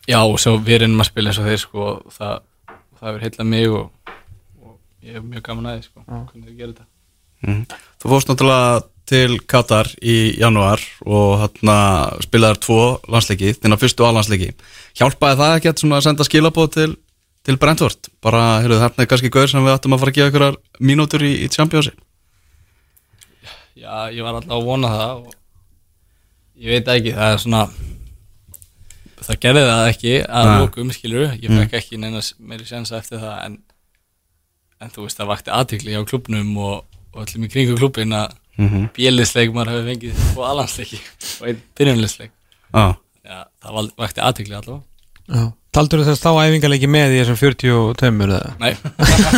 Já, 0.10 0.20
og 0.26 0.40
svo 0.42 0.56
við 0.58 0.84
reynum 0.84 1.04
að 1.04 1.12
spila 1.12 1.30
eins 1.30 1.40
og 1.42 1.50
þeir 1.50 1.60
sko, 1.62 1.88
og 1.90 2.14
það, 2.16 2.40
það 3.00 3.10
hefur 3.10 3.26
heillað 3.28 3.50
mig 3.52 3.68
og, 3.70 4.16
og 4.64 4.78
ég 5.06 5.20
hef 5.20 5.28
mjög 5.28 5.44
gaman 5.50 5.70
að 5.70 5.76
því 5.78 5.86
sko, 5.90 6.06
Já. 6.06 6.16
hvernig 6.16 6.48
þeir 6.48 6.58
gera 6.62 6.72
þetta 6.74 6.88
Mm. 7.40 7.62
Þú 8.04 8.10
fórst 8.12 8.28
náttúrulega 8.28 8.80
til 9.10 9.38
Katar 9.50 9.88
í 10.04 10.16
janúar 10.38 10.82
og 11.08 11.38
hérna 11.42 11.78
spilaðar 12.22 12.60
tvo 12.62 12.82
landsleiki, 13.10 13.54
þína 13.58 13.78
fyrstu 13.80 14.06
A-landsleiki. 14.06 14.52
Hjálpaði 15.00 15.40
það 15.40 15.56
ekki 15.56 15.72
að 15.72 16.04
senda 16.06 16.28
skilabóð 16.28 16.70
til, 16.76 16.90
til 17.48 17.58
Brentford? 17.62 18.12
Bara, 18.22 18.60
heyrðu, 18.62 18.82
þarna 18.84 19.06
er 19.06 19.10
kannski 19.10 19.32
gaur 19.34 19.50
sem 19.50 19.64
við 19.66 19.76
ættum 19.78 19.96
að 19.96 20.04
fara 20.04 20.14
að 20.14 20.20
gefa 20.20 20.34
ykkurar 20.34 20.60
mínútur 20.84 21.26
í, 21.26 21.32
í 21.46 21.50
Championship. 21.54 21.98
Já, 23.80 23.94
ég 24.12 24.26
var 24.26 24.36
alltaf 24.36 24.58
að 24.58 24.68
vona 24.68 24.92
það 24.92 25.14
og 25.16 25.38
ég 26.60 26.76
veit 26.76 26.92
ekki, 26.96 27.16
það 27.16 27.34
er 27.34 27.42
svona 27.46 27.64
það 29.20 29.42
gerði 29.46 29.64
það 29.70 29.86
ekki 29.94 30.14
að 30.26 30.50
Nei. 30.50 30.60
lókum, 30.60 30.92
skilur 30.96 31.26
ég 31.40 31.56
fekk 31.56 31.80
ekki 31.80 32.00
neina 32.02 32.22
meiri 32.40 32.68
sjansa 32.68 33.00
eftir 33.00 33.22
það 33.24 33.40
en, 33.46 33.58
en 34.84 34.94
þú 34.94 35.06
veist, 35.06 35.20
það 35.20 35.32
vakti 35.34 35.56
aðtikli 35.56 35.96
á 35.96 36.02
klubnum 36.08 36.54
og, 36.60 37.02
og 37.14 37.26
öllum 37.26 37.48
í 37.48 37.52
kringu 37.54 37.80
klubin 37.80 38.16
að 38.16 38.38
Mm 38.60 38.68
-hmm. 38.70 38.88
bjölisleik 38.92 39.54
maður 39.56 39.70
hefur 39.72 39.86
fengið 39.88 40.16
tvo 40.34 40.44
alansleiki 40.44 40.98
og 41.40 41.48
einn 41.48 41.62
byrjunlisleik 41.80 42.32
ah. 42.74 42.94
Já, 43.24 43.46
það 43.64 43.92
vakti 43.98 44.20
aðtikli 44.20 44.56
allavega 44.58 44.84
Já. 45.30 45.52
Taldur 45.72 46.04
þess 46.04 46.20
þá 46.20 46.32
æfingarleiki 46.44 46.90
með 46.90 47.14
í 47.14 47.20
þessum 47.22 47.38
42 47.40 48.34
eða? 48.36 48.52
Nei, 48.60 48.74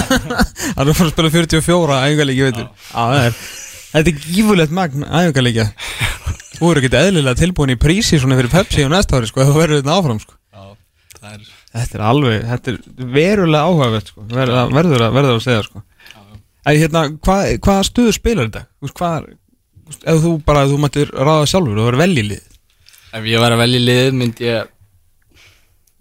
Það 0.73 0.81
er 0.81 0.89
að 0.89 0.97
fara 0.97 1.09
að 1.09 1.13
spila 1.13 1.29
44 1.29 1.99
æfingarleiki 2.07 2.47
veitur 2.47 2.65
Já, 2.65 3.01
það 3.11 3.25
er 3.25 3.37
Þetta 3.91 4.11
er 4.13 4.21
gífulegt 4.25 4.71
magn 4.75 5.03
æfingarleikja 5.07 5.67
Þú 6.61 6.69
eru 6.69 6.81
ekkert 6.81 6.97
eðlilega 7.01 7.39
tilbúin 7.41 7.73
í 7.73 7.79
prísi 7.81 8.19
svona 8.21 8.37
fyrir 8.37 8.51
Pepsi 8.53 8.85
á 8.85 8.89
næsta 8.91 9.17
ári 9.17 9.29
sko, 9.31 9.41
ef 9.41 9.49
þú 9.49 9.57
verður 9.57 9.79
þetta 9.81 9.95
áfram 9.97 10.19
sko. 10.21 10.35
já, 10.53 10.63
það 11.17 11.31
er 11.33 11.47
Þetta 11.71 11.97
er 11.97 12.03
alveg, 12.03 12.41
þetta 12.51 12.71
er 12.71 12.77
verulega 13.15 13.67
áhugavert 13.69 14.11
sko. 14.11 14.25
verður, 14.27 14.73
verður, 14.75 15.03
að, 15.07 15.13
verður 15.15 15.37
að 15.37 15.43
segja 15.45 15.63
sko. 15.67 15.81
En 16.67 16.77
hérna, 16.77 17.03
hvað 17.25 17.51
hva 17.65 17.75
stuður 17.87 18.13
spilar 18.17 18.49
þetta? 18.49 18.63
Hvað, 18.91 19.29
veist, 19.87 20.03
ef 20.11 20.19
þú 20.25 20.33
bara, 20.45 20.65
ef 20.67 20.73
þú 20.73 20.79
mættir 20.83 21.13
ráða 21.15 21.47
sjálfur 21.49 21.79
og 21.81 21.87
verður 21.89 22.03
veljilið 22.03 22.41
Ef 23.17 23.25
ég 23.27 23.41
var 23.43 23.55
að 23.55 23.61
velja 23.63 23.81
liðið 23.87 24.17
myndi 24.19 24.45
ég 24.51 24.69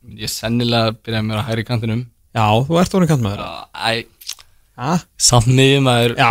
myndi 0.04 0.26
ég 0.26 0.32
sennilega 0.34 0.92
byrja 0.98 1.22
mér 1.26 1.40
á 1.40 1.48
hægri 1.48 1.64
kantinum 1.70 2.02
Já, 2.36 2.44
þú 2.66 2.76
ert 2.82 2.98
orðin 2.98 3.10
kant 3.14 3.24
maður 3.24 3.40
Æ, 3.74 4.04
samt 5.20 5.50
miðjum 5.50 5.86
maður. 5.86 6.16
Já. 6.16 6.30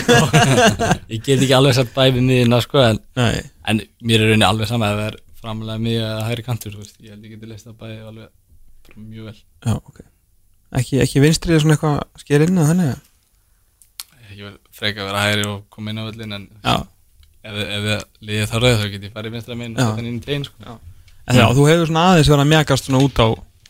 sko. 0.00 0.18
Ég 1.12 1.22
get 1.22 1.36
ekki 1.42 1.54
alveg 1.56 1.76
satt 1.76 1.92
bæði 1.96 2.24
miðjuna 2.24 2.60
sko, 2.64 2.82
en, 2.82 3.00
en 3.68 3.82
mér 4.00 4.24
er 4.24 4.32
rauninni 4.32 4.48
alveg 4.48 4.70
sama 4.70 4.90
ef 4.92 5.00
það 5.00 5.08
er 5.10 5.18
framlega 5.42 5.82
miðja 5.84 6.10
eða 6.14 6.26
hægri 6.30 6.46
kantur 6.46 6.76
veist. 6.80 6.96
Ég 7.04 7.14
held 7.14 7.26
ég 7.26 7.36
geti 7.36 7.50
leist 7.50 7.68
það 7.68 7.78
bæði 7.82 7.98
alveg 8.10 8.96
mjög 8.96 9.28
vel. 9.28 9.38
Já, 9.66 9.74
ok. 9.76 10.00
Ekki, 10.76 10.98
ekki 11.04 11.22
vinstrið 11.22 11.62
svona 11.62 11.76
eitthvað 11.76 12.22
sker 12.24 12.44
inn 12.46 12.58
að 12.62 12.72
þannig 12.72 12.96
Ég 14.36 14.42
vil 14.44 14.56
freka 14.74 15.00
að 15.00 15.08
vera 15.08 15.24
hægri 15.24 15.44
og 15.48 15.60
koma 15.72 15.92
inn 15.92 16.00
á 16.02 16.04
völlin 16.08 16.36
en 16.36 16.46
Já, 16.60 16.74
ef, 17.46 17.60
ef 17.62 17.86
það 17.86 18.02
liðið 18.28 18.50
þar 18.50 18.64
rauð 18.66 18.80
þá 18.80 18.88
get 18.92 19.06
ég 19.06 19.14
farið 19.14 19.36
vinstra 19.36 19.56
minn 19.56 19.76
og 19.76 19.92
hann 19.96 20.08
inn 20.10 20.18
í 20.18 20.24
tegin 20.24 20.44
sko. 20.48 20.74
þú 21.56 21.68
hefur 21.70 21.88
svona 21.88 22.06
aðeins 22.10 22.32
verið 22.32 22.44
að 22.44 22.50
mjagast 22.50 22.88
svona 22.90 23.04
út 23.06 23.22
á 23.22 23.26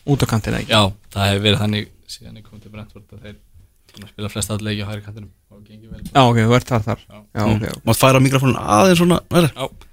út 0.07 0.25
á 0.25 0.27
kantina 0.33 0.63
Já, 0.65 0.81
það 1.13 1.29
hefur 1.29 1.45
verið 1.45 1.61
þannig 1.63 1.87
síðan 2.17 2.41
ég 2.41 2.49
kom 2.49 2.63
til 2.63 2.73
Brentford 2.73 3.15
að 3.15 3.23
þeir 3.27 3.37
búin 3.97 4.07
að 4.07 4.13
spila 4.13 4.31
flest 4.33 4.53
allir 4.53 4.81
á 4.83 4.89
hægri 4.91 5.05
kantinum 5.05 5.31
og 5.51 5.63
gengið 5.65 5.93
vel 5.93 6.03
Já, 6.07 6.21
ok, 6.23 6.39
þú 6.43 6.57
ert 6.57 6.71
þar 6.71 6.85
þar 6.87 7.01
Já. 7.03 7.17
Já, 7.17 7.43
ok, 7.43 7.65
ok 7.73 7.87
Mátt 7.89 8.01
færa 8.01 8.21
mikrofónin 8.23 8.61
aðeins 8.61 9.01
svona, 9.01 9.19
verður? 9.33 9.53
Já, 9.57 9.87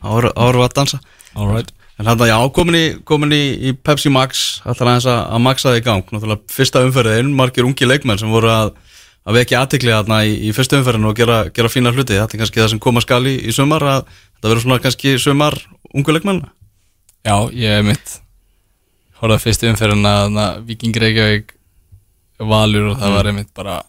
Ára, 0.00 0.30
ára 0.32 0.64
að 0.64 0.74
dansa. 0.78 0.98
alright 1.36 1.74
En 2.00 2.06
hann 2.08 2.22
já, 2.24 2.38
komin 2.56 2.76
í, 2.78 2.84
komin 3.04 3.32
í, 3.36 3.42
í 3.60 3.72
Pepsi 3.76 4.08
Max, 4.08 4.62
ætlar 4.64 4.94
aðeins 4.94 5.08
að, 5.10 5.18
að 5.36 5.42
maxa 5.44 5.66
það 5.68 5.74
í 5.76 5.82
gang. 5.84 6.06
Náttúrulega 6.14 6.54
fyrsta 6.54 6.80
umferðin, 6.86 7.34
margir 7.36 7.66
ungi 7.68 7.84
leikmenn 7.84 8.16
sem 8.22 8.30
voru 8.32 8.48
að, 8.48 8.70
að 9.28 9.36
vekja 9.36 9.60
aðtikli 9.60 9.92
þarna 9.92 10.22
í, 10.24 10.30
í 10.48 10.54
fyrsta 10.56 10.78
umferðin 10.80 11.10
og 11.10 11.18
gera, 11.18 11.36
gera 11.52 11.68
fína 11.68 11.92
hluti. 11.92 12.16
Þetta 12.16 12.38
er 12.38 12.40
kannski 12.40 12.62
það 12.62 12.70
sem 12.72 12.80
koma 12.86 13.04
skal 13.04 13.20
í, 13.28 13.34
í 13.44 13.52
sumar, 13.52 13.84
að 13.84 14.08
þetta 14.08 14.48
verður 14.48 14.64
svona 14.64 14.80
kannski 14.86 15.12
sumar 15.20 15.58
ungu 15.92 16.16
leikmenn. 16.16 16.40
Já, 17.28 17.36
ég 17.52 17.76
hef 17.76 17.84
mitt 17.90 18.16
horfað 19.20 19.44
fyrst 19.44 19.68
umferðina 19.68 20.14
að 20.24 20.64
Viking 20.70 20.96
Reykjavík 21.04 21.52
valur 22.48 22.92
og 22.92 22.98
það 23.00 23.16
var 23.16 23.26
einmitt 23.26 23.52
bara 23.54 23.76
að 23.80 23.86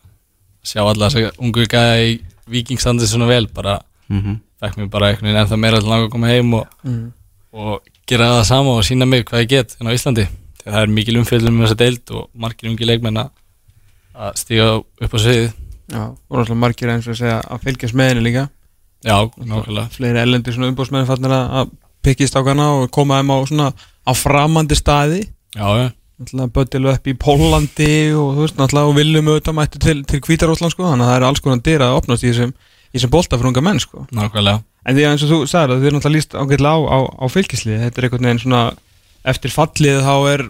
sjá 0.63 0.81
alla 0.83 1.09
þess 1.09 1.31
að 1.31 1.39
ungu 1.41 1.65
gæða 1.65 2.03
í 2.03 2.19
Viking 2.51 2.79
standið 2.81 3.07
svona 3.07 3.29
vel 3.29 3.47
bara 3.47 3.79
Mm 4.11 4.21
-hmm. 4.21 4.35
fekk 4.59 4.77
mér 4.77 4.89
bara 4.89 5.07
einhvern 5.07 5.27
veginn 5.27 5.41
ennþá 5.41 5.57
meira 5.57 5.79
til 5.79 5.91
að 5.91 6.09
koma 6.09 6.27
heim 6.27 6.53
og, 6.53 6.67
mm. 6.83 7.11
og 7.53 7.81
gera 8.07 8.25
það 8.33 8.43
sama 8.43 8.71
og 8.77 8.83
sína 8.83 9.05
mig 9.05 9.25
hvað 9.25 9.41
ég 9.43 9.49
get 9.49 9.75
hérna 9.79 9.91
á 9.91 9.97
Íslandi. 9.97 10.25
Þegar 10.59 10.73
það 10.73 10.81
er 10.81 10.95
mikil 10.97 11.17
umfjöldum 11.17 11.53
með 11.55 11.65
þessa 11.65 11.77
deild 11.83 12.11
og 12.11 12.29
margir 12.33 12.69
ungi 12.69 12.85
leikmenn 12.85 13.17
að 13.17 13.29
stíga 14.35 14.65
upp 14.75 15.13
á 15.15 15.19
sviðið. 15.23 15.51
Já, 15.91 16.03
og 16.29 16.33
náttúrulega 16.37 16.63
margir 16.63 16.89
eins 16.89 17.07
og 17.07 17.13
að 17.13 17.21
segja 17.21 17.37
að 17.39 17.63
fylgjast 17.63 17.95
með 17.95 18.09
henni 18.09 18.23
líka. 18.27 18.49
Já, 19.03 19.17
nákvæmlega. 19.37 19.87
Fleiri 19.95 20.19
ellendir 20.19 20.53
svona 20.53 20.69
umbúrsmenn 20.71 21.07
fannir 21.07 21.31
að, 21.31 21.45
að 21.59 21.71
pikkist 22.03 22.35
á 22.35 22.41
hana 22.43 22.67
og 22.75 22.91
koma 22.91 23.19
þeim 23.19 23.31
á 23.31 23.37
svona 23.47 23.67
á 24.05 24.11
framandi 24.13 24.75
staði. 24.75 25.21
Já, 25.55 25.67
já, 25.79 25.87
Náttúrulega 26.21 26.53
Böttilu 26.53 26.91
upp 26.91 27.07
í 27.09 27.13
Pólandi 27.17 27.93
og 28.13 28.35
þú 28.35 28.43
veist, 28.45 28.57
náttúrulega 28.59 28.97
viljum 28.99 29.29
auðvitað 29.31 29.57
mætti 29.57 29.81
til, 29.81 29.95
til 30.05 30.21
Hvítarósland 30.21 30.75
sko, 30.75 30.85
þannig 30.85 31.07
að 31.07 31.09
það 31.11 31.17
er 31.17 31.25
alls 31.27 31.41
konar 31.41 31.63
dyr 31.65 31.85
að 31.87 31.97
opnast 31.97 32.25
í 32.25 32.29
þessum, 32.29 32.53
þessum 32.93 33.13
bolta 33.15 33.39
fyrir 33.39 33.49
unga 33.51 33.63
menn 33.65 33.81
sko. 33.81 34.05
nákvæmlega 34.13 34.61
En 34.81 34.97
því 34.97 35.03
að 35.05 35.11
eins 35.15 35.23
og 35.25 35.31
þú 35.31 35.39
sagði 35.49 35.75
að 35.75 35.81
þið 35.81 35.89
er 35.89 35.95
náttúrulega 35.97 36.17
líst 36.17 36.35
ágætlega 36.37 36.73
á, 36.73 36.79
á, 36.89 36.99
á 37.21 37.25
fylgislið, 37.29 37.81
þetta 37.85 38.01
er 38.01 38.07
einhvern 38.07 38.27
veginn 38.29 38.41
svona 38.41 38.61
eftir 39.33 39.53
fallið 39.53 39.99
þá 40.05 40.15
er 40.31 40.45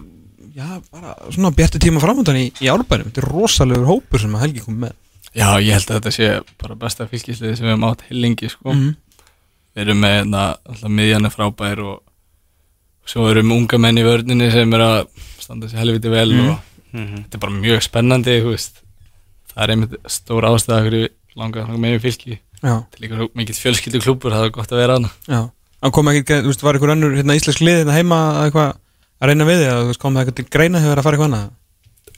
já, 0.56 0.68
bara 0.92 1.16
svona 1.32 1.52
bjartu 1.56 1.80
tíma 1.82 2.00
framöndan 2.04 2.40
í, 2.40 2.46
í 2.60 2.70
árbænum, 2.72 3.08
þetta 3.10 3.24
er 3.24 3.28
rosalegur 3.32 3.88
hópur 3.88 4.22
sem 4.22 4.36
að 4.36 4.44
Helgi 4.46 4.64
kom 4.64 4.78
með 4.84 4.96
Já, 5.32 5.48
ég 5.64 5.72
held 5.72 5.88
að 5.88 5.98
þetta 5.98 6.12
sé 6.12 6.30
bara 6.60 6.76
besta 6.76 7.06
fylgisliði 7.08 7.56
sem 7.56 7.64
við 7.64 7.72
höfum 7.72 7.86
átt 7.88 8.02
heilingi 8.10 8.50
sko. 8.52 8.72
Mhm. 8.74 8.96
við 9.72 9.84
erum 9.86 10.02
með 10.04 10.16
hérna, 10.18 10.42
alltaf 10.68 10.92
miðjan 10.92 11.24
er 11.28 11.32
frábær 11.32 11.80
og 11.80 12.00
svo 13.08 13.26
erum 13.30 13.52
unga 13.54 13.80
menn 13.82 13.98
í 13.98 14.04
vörninni 14.06 14.50
sem 14.52 14.76
er 14.76 14.84
að 14.84 14.98
standa 15.42 15.70
sér 15.70 15.82
helviti 15.82 16.12
vel 16.12 16.30
og 16.44 16.52
þetta 16.92 17.38
er 17.38 17.42
bara 17.42 17.56
mjög 17.56 17.82
spennandi 17.86 18.38
það 18.42 19.64
er 19.64 19.74
einmitt 19.74 19.96
stór 20.08 20.46
ástæða 20.48 20.84
fyrir 20.86 21.08
langa, 21.36 21.64
langa 21.66 21.80
með 21.80 21.98
fylki. 22.04 22.38
Já, 22.62 22.76
er 22.78 23.02
líka 23.02 23.26
mikið 23.36 23.58
fjölskyldu 23.58 24.00
klúpur 24.04 24.32
það 24.34 24.46
er 24.46 24.54
gott 24.54 24.72
að 24.72 24.82
vera 24.84 24.98
hana 25.00 25.10
já. 25.26 25.40
Hann 25.82 25.94
kom 25.96 26.08
ekki, 26.12 26.36
þú 26.44 26.52
veist, 26.52 26.62
var 26.62 26.78
einhver 26.78 26.92
önnur 26.94 27.16
hérna, 27.18 27.34
íslensk 27.34 27.64
lið 27.64 27.80
hérna 27.80 27.96
heima 27.96 28.18
að 28.36 28.44
eitthvað 28.44 28.68
að 29.18 29.32
reyna 29.32 29.48
við 29.48 29.64
þig 29.64 29.98
kom 29.98 30.14
það 30.14 30.22
eitthvað 30.22 30.38
til 30.38 30.52
greina 30.54 30.82
hefur 30.82 31.00
að 31.00 31.08
fara 31.08 31.18
eitthvað 31.18 31.32
annað? 31.32 31.48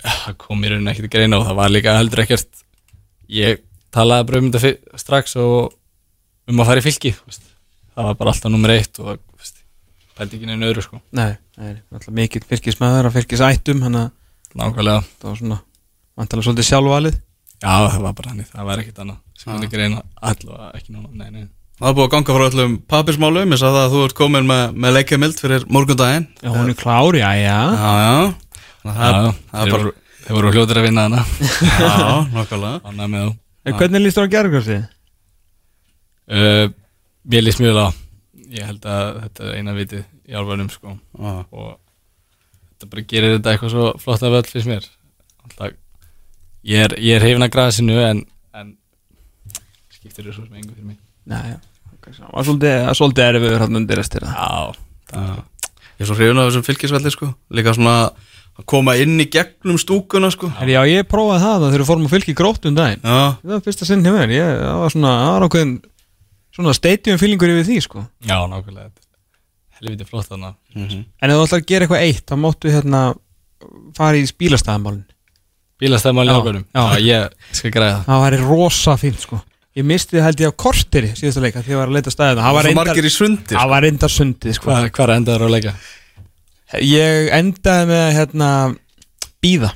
Það 0.05 0.37
kom 0.45 0.67
í 0.67 0.73
rauninni 0.73 0.93
ekkert 0.93 1.09
að 1.09 1.15
greina 1.17 1.39
og 1.39 1.47
það 1.49 1.59
var 1.63 1.73
líka 1.73 1.97
heldur 1.97 2.23
ekkert 2.27 2.63
ég 3.33 3.63
talaði 3.95 4.29
bara 4.29 4.43
um 4.43 4.51
þetta 4.53 5.01
strax 5.01 5.37
og 5.41 5.73
um 6.53 6.61
að 6.61 6.71
fara 6.71 6.83
í 6.83 6.85
fylki 6.85 7.15
það 7.15 8.11
var 8.11 8.19
bara 8.21 8.35
alltaf 8.35 8.53
nummer 8.53 8.75
eitt 8.75 9.01
og 9.01 9.17
pældi 10.19 10.39
ekki 10.39 10.49
neina 10.49 10.69
öðru 10.71 10.85
sko. 10.85 11.01
Nei, 11.17 11.35
nei, 11.59 11.75
alltaf 11.95 12.15
mikill 12.15 12.45
fylkismæður 12.49 13.09
að 13.11 13.17
fylkisættum, 13.19 13.83
hann 13.87 13.99
að 14.01 14.09
nákvæmlega, 14.55 15.03
það 15.21 15.31
var 15.31 15.41
svona, 15.41 15.59
vantalega 16.21 16.47
svolítið 16.49 16.69
sjálfvalið. 16.71 17.19
Já 17.65 17.75
það 17.89 18.01
var 18.05 18.17
bara 18.19 18.33
hann 18.33 18.47
það 18.51 18.69
var 18.69 18.83
ekkert 18.83 19.03
annað 19.05 19.21
sem 19.39 19.53
myndi 19.53 19.69
greina 19.73 20.01
allavega 20.21 20.71
ekki 20.79 20.95
núna, 20.95 21.11
nei 21.13 21.29
nei. 21.31 21.45
Það 21.75 21.89
er 21.91 21.97
búið 21.99 22.07
að 22.07 22.13
ganga 22.13 22.35
frá 22.37 22.45
öllum 22.47 22.75
pappismálum 22.87 23.51
Ég 23.55 23.59
sagði 23.59 23.75
það 23.75 23.85
að 23.89 23.95
þú 23.95 24.03
ert 24.07 24.17
komin 24.19 24.47
með, 24.47 24.61
með 24.79 24.93
leikjamild 24.95 25.41
fyrir 25.43 25.65
morgundaginn. 25.75 26.27
Já, 26.39 26.51
hún 26.55 26.71
er 26.71 26.77
klár, 26.79 27.19
já, 27.19 27.31
já. 27.41 27.57
Já, 27.75 27.91
já. 28.05 28.15
Þannig 28.85 28.95
að 28.95 29.11
já, 29.11 29.23
Það 29.25 29.25
þeir, 29.25 29.41
það 29.51 29.73
bara 29.73 29.81
voru, 29.83 29.95
þeir 30.21 30.37
voru 30.39 30.53
hljótir 30.55 30.81
að 30.81 30.87
vinna 30.87 31.07
hana. 31.09 31.21
Já, 33.25 33.25
En 33.65 33.79
hvernig 33.81 34.03
líst 34.05 34.19
þú 34.19 34.23
að 34.27 34.33
gera 34.35 34.51
hvað 34.53 34.67
uh, 36.29 36.67
mér 37.25 37.45
líst 37.47 37.63
mjög 37.63 37.81
á 37.81 37.87
ég 38.55 38.69
held 38.69 38.85
að 38.89 39.09
þetta 39.25 39.47
er 39.49 39.57
eina 39.59 39.75
vitið 39.77 40.05
í 40.31 40.37
álfanum 40.39 40.71
sko. 40.73 40.95
Já. 41.19 41.33
og 41.51 41.71
þetta 42.75 42.91
bara 42.93 43.07
gerir 43.13 43.37
þetta 43.39 43.55
eitthvað 43.55 43.75
svo 43.75 43.87
flott 44.03 44.25
af 44.27 44.37
öll 44.41 44.51
fyrst 44.51 44.71
mér. 44.71 44.89
Alltaf, 45.45 45.75
ég 46.65 46.85
er, 46.89 46.97
ég 47.03 47.19
er 47.19 47.27
hefin 47.29 47.47
að 47.47 47.53
grasinu 47.55 47.99
en, 48.05 48.23
en 48.57 48.75
skiptir 49.93 50.29
þessu 50.29 50.47
sem 50.47 50.61
engu 50.61 50.73
fyrir 50.75 50.93
mig. 50.93 51.01
Nei, 51.31 51.43
já. 51.55 51.59
Ok, 51.97 52.11
svo 52.13 52.29
var 52.31 52.47
svolítið, 52.47 52.79
svolítið 53.01 53.27
erfiður 53.31 53.65
hann 53.65 53.81
undir 53.83 54.01
restir 54.01 54.27
það 54.29 54.39
já, 54.39 54.79
Já. 55.15 55.27
Ég 55.95 56.03
er 56.03 56.09
svo 56.11 56.17
hrifun 56.19 56.41
af 56.43 56.49
þessum 56.49 56.65
fylgisvelli 56.67 57.11
sko. 57.15 57.27
Líka 57.55 57.73
svona 57.77 57.97
að 58.55 58.65
koma 58.71 58.95
inn 58.99 59.15
í 59.23 59.27
gegnum 59.31 59.79
stúkuna 59.79 60.31
sko. 60.35 60.49
Er, 60.63 60.71
já, 60.75 60.81
ég 60.91 61.07
prófaði 61.11 61.45
það 61.45 61.65
þegar 61.69 61.83
við 61.85 61.89
fórum 61.91 62.09
að 62.09 62.15
fylgja 62.17 62.33
í 62.33 62.39
gróttu 62.39 62.71
um 62.71 62.79
daginn. 62.79 63.03
Já, 63.05 63.21
Það 63.43 63.53
var 63.55 63.63
fyrsta 63.69 63.89
sinn 63.89 64.03
hjá 64.03 64.13
mér, 64.15 64.33
ég, 64.35 64.51
það 64.61 64.81
var 64.83 64.95
svona, 64.95 65.13
það 65.21 65.33
var 65.37 65.47
ákveðin 65.49 65.73
svona 66.55 66.75
stadium 66.77 67.19
feelingur 67.21 67.51
yfir 67.55 67.67
því, 67.69 67.79
sko. 67.85 68.05
Já, 68.27 68.37
nákvæmlega 68.51 68.91
helviti 69.81 70.07
flott 70.09 70.29
þannig 70.31 70.55
Mhm. 70.75 71.05
En 71.23 71.31
ef 71.31 71.37
þú 71.37 71.47
ætlar 71.47 71.61
að 71.61 71.67
gera 71.67 71.87
eitthvað 71.87 72.05
eitt, 72.07 72.25
þá 72.27 72.35
máttu 72.39 72.71
hérna 72.71 73.01
fara 73.97 74.17
í 74.17 74.25
bílastæðamálin. 74.39 75.05
Bílastæðmál 75.81 76.25
í 76.25 76.31
Já, 76.31 76.35
álfanum 76.39 76.65
já. 76.75 76.85
já, 76.95 77.01
ég 77.03 77.31
skal 77.53 77.71
græða 77.75 77.97
það. 77.99 78.05
Það 78.07 78.23
væri 78.25 78.39
rosa 78.49 78.97
fínt, 78.97 79.21
sko. 79.21 79.41
Ég 79.77 79.85
misti 79.85 80.21
held 80.23 80.39
ég 80.41 80.51
á 80.51 80.55
korteri 80.55 81.09
síðustu 81.19 81.41
leika 81.43 81.63
því 81.63 81.73
ég 81.75 81.79
var 81.81 81.89
að 81.91 81.97
leita 81.99 82.11
stæðina 82.15 82.43
Það 82.47 82.55
var 82.55 82.69
margir 82.79 83.05
í 83.05 83.11
sundi 83.11 83.55
það 83.57 83.69
var 83.73 83.83
reyndar 83.83 84.13
sundið, 84.15 84.55
sko. 84.55 84.71
Hvað, 84.71 84.91
hvað 84.95 85.09
er 85.09 85.15
endaður 85.19 85.47
að 85.49 85.55
leika? 85.57 85.73
Ég 86.81 87.31
endaði 87.35 87.89
með 87.91 88.03
að 88.05 88.15
hérna 88.19 88.51
býða 89.43 89.73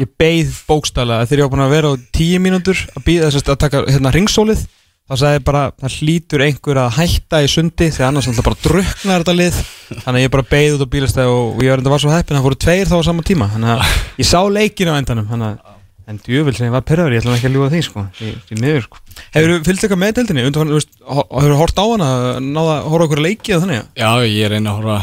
Ég 0.00 0.08
beið 0.16 0.52
bókstælega 0.70 1.26
þegar 1.28 1.40
ég 1.42 1.48
var 1.48 1.52
búin 1.52 1.64
að 1.66 1.74
vera 1.74 1.90
á 1.92 1.94
tíu 2.14 2.38
mínútur 2.40 2.78
að 2.96 3.02
býða 3.04 3.26
þess 3.34 3.50
að 3.50 3.58
taka 3.60 3.82
hérna 3.90 4.12
ringsólið 4.14 4.62
þá 5.10 5.14
sagði 5.18 5.38
ég 5.40 5.46
bara, 5.48 5.64
það 5.82 5.96
hlýtur 5.98 6.44
einhver 6.46 6.80
að 6.84 6.92
hætta 7.00 7.40
í 7.42 7.50
sundi 7.50 7.90
því 7.90 8.06
annars 8.06 8.30
alltaf 8.30 8.46
bara 8.46 8.60
druknar 8.62 9.24
þetta 9.24 9.34
lið. 9.34 9.58
Þannig 9.90 10.20
að 10.20 10.22
ég 10.22 10.32
bara 10.36 10.48
beið 10.52 10.76
út 10.76 10.86
á 10.86 10.92
bílastæð 10.94 11.32
og 11.34 11.64
ég 11.64 11.74
var 11.74 11.82
enda 11.82 11.90
var 11.90 12.04
svo 12.04 12.14
heppin 12.14 12.38
að 12.38 12.40
það 12.40 12.46
fóru 12.46 12.60
tveir 12.64 12.90
þá 12.92 12.96
á 12.96 13.08
sama 13.08 13.26
tíma. 13.26 13.50
Þannig 13.56 13.74
að 13.74 13.84
ég 14.22 14.30
sá 14.30 14.38
leikinu 14.46 14.94
á 14.94 15.00
endanum. 15.00 15.26
Þannig 15.32 15.50
að 15.50 15.76
en 16.10 16.18
djöfil 16.24 16.54
sem 16.56 16.66
ég 16.66 16.74
var 16.74 16.82
perraður, 16.86 17.14
ég 17.14 17.22
ætla 17.22 17.36
ekki 17.36 17.46
að 17.46 17.54
ljúga 17.54 17.68
því 17.70 17.80
sko, 17.86 18.02
því, 18.18 18.30
því 18.48 18.56
miður 18.58 18.86
sko. 18.86 19.00
Hefur 19.36 19.52
þú 19.52 19.58
fylgst 19.68 19.84
eitthvað 19.86 20.00
með 20.02 20.14
deildinni, 20.16 20.44
hefur 20.48 21.44
þú 21.44 21.58
hort 21.60 21.78
á 21.78 21.84
hana, 21.86 22.08
náða 22.42 22.72
að 22.74 22.88
horfa 22.90 23.06
okkur 23.06 23.22
leiki 23.22 23.54
eða 23.54 23.62
þannig? 23.62 23.84
já, 24.00 24.10
ég 24.26 24.56
einn 24.56 24.66
að 24.66 24.80
horfa 24.80 24.96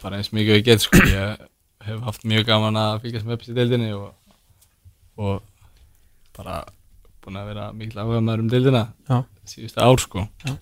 bara 0.00 0.20
eins 0.20 0.32
mikið 0.32 0.54
og 0.54 0.60
ég 0.60 0.64
get 0.70 0.84
sko. 0.86 1.02
ég 1.10 1.44
hef 1.86 2.00
haft 2.08 2.24
mjög 2.28 2.48
gaman 2.48 2.80
að 2.80 2.96
fylgjast 3.04 3.28
með 3.28 3.42
þessi 3.42 3.56
deildinni 3.58 3.92
og, 3.96 4.08
og 5.20 5.42
bara 6.38 6.62
búin 7.24 7.40
að 7.40 7.50
vera 7.52 7.68
mikil 7.76 8.00
áhuga 8.00 8.22
maður 8.24 8.46
um 8.46 8.50
deildina. 8.52 8.84
Já. 9.10 9.18
Síðustu 9.50 9.82
ár 9.82 10.02
sko. 10.02 10.26
Að 10.46 10.58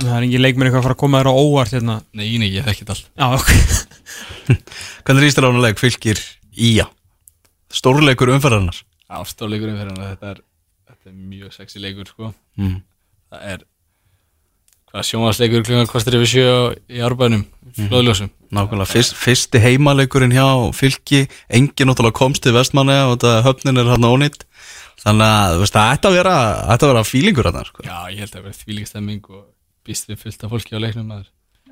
það 0.00 0.14
er 0.16 0.26
engin 0.28 0.44
leikminn 0.44 0.68
eitthvað 0.68 0.80
að 0.80 0.86
fara 0.88 0.96
að 0.96 1.02
koma 1.02 1.20
þér 1.20 1.30
á 1.32 1.34
óvart 1.34 1.74
hérna? 1.76 1.96
Nei, 2.16 2.28
nei, 2.40 2.50
ég 2.54 2.68
þekki 2.68 2.86
þetta 2.86 2.96
allt. 2.96 3.10
Já, 3.16 3.26
ok. 3.36 3.50
Hvernig 5.04 5.26
rýstir 5.26 5.44
á 5.44 5.50
hana 5.50 5.64
leik? 5.66 5.80
Fylgir 5.82 6.22
ía? 6.56 6.86
Stórleikur 7.70 8.32
umferðarnar 8.32 8.80
ástóðleikurinn 9.10 9.78
fyrir 9.78 9.92
hann 9.92 10.12
þetta 10.12 10.32
er, 10.34 10.40
þetta 10.90 11.10
er 11.10 11.18
mjög 11.34 11.54
sexy 11.56 11.82
leikur 11.82 12.08
sko. 12.10 12.32
Mm. 12.60 12.80
það 13.30 13.46
er 13.54 13.64
hvað 14.90 15.06
sjónvarsleikur 15.06 15.64
klungan 15.66 15.90
kostar 15.90 16.16
yfir 16.18 16.30
sjö 16.30 16.52
í 16.90 17.02
árbænum, 17.06 17.44
flóðljósum 17.78 18.30
Nákvæmlega, 18.50 18.90
fyrst, 18.90 19.14
fyrsti 19.14 19.62
heimaleikurinn 19.62 20.34
hjá 20.34 20.46
fylki, 20.74 21.24
engin 21.46 21.90
náttúrulega 21.90 22.18
komst 22.18 22.42
til 22.42 22.54
vestmanni 22.56 22.96
og 23.06 23.14
þetta 23.14 23.44
höfnin 23.46 23.78
er 23.78 23.92
hann 23.92 24.08
ónýtt 24.08 24.46
þannig 25.04 25.34
að 25.34 25.58
veist, 25.62 25.76
það 25.76 25.92
ætti 25.94 26.10
að 26.10 26.16
vera 26.18 26.34
það 26.40 26.72
ætti 26.74 26.86
að 26.86 26.92
vera 26.92 27.04
fílingur 27.08 27.48
hann 27.50 27.68
sko. 27.68 27.84
já, 27.86 27.98
ég 28.10 28.18
held 28.22 28.30
að 28.30 28.34
það 28.38 28.46
verði 28.46 28.64
þvílík 28.64 28.90
stemming 28.90 29.30
og 29.30 29.44
býst 29.86 30.10
við 30.10 30.18
fullt 30.24 30.44
af 30.44 30.52
fólki 30.54 30.76
á 30.76 30.80
leiknum 30.80 31.06
maður. 31.10 31.28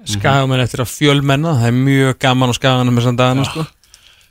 Skagamenn 0.08 0.62
eftir 0.62 0.84
að 0.84 0.92
fjölmenna 0.92 1.56
Það 1.58 1.68
er 1.68 1.74
mjög 1.74 2.18
gaman 2.22 2.52
á 2.52 2.54
skaganum 2.54 2.94
með 2.94 3.08
samt 3.08 3.18
dagana 3.18 3.44
sko. 3.48 3.64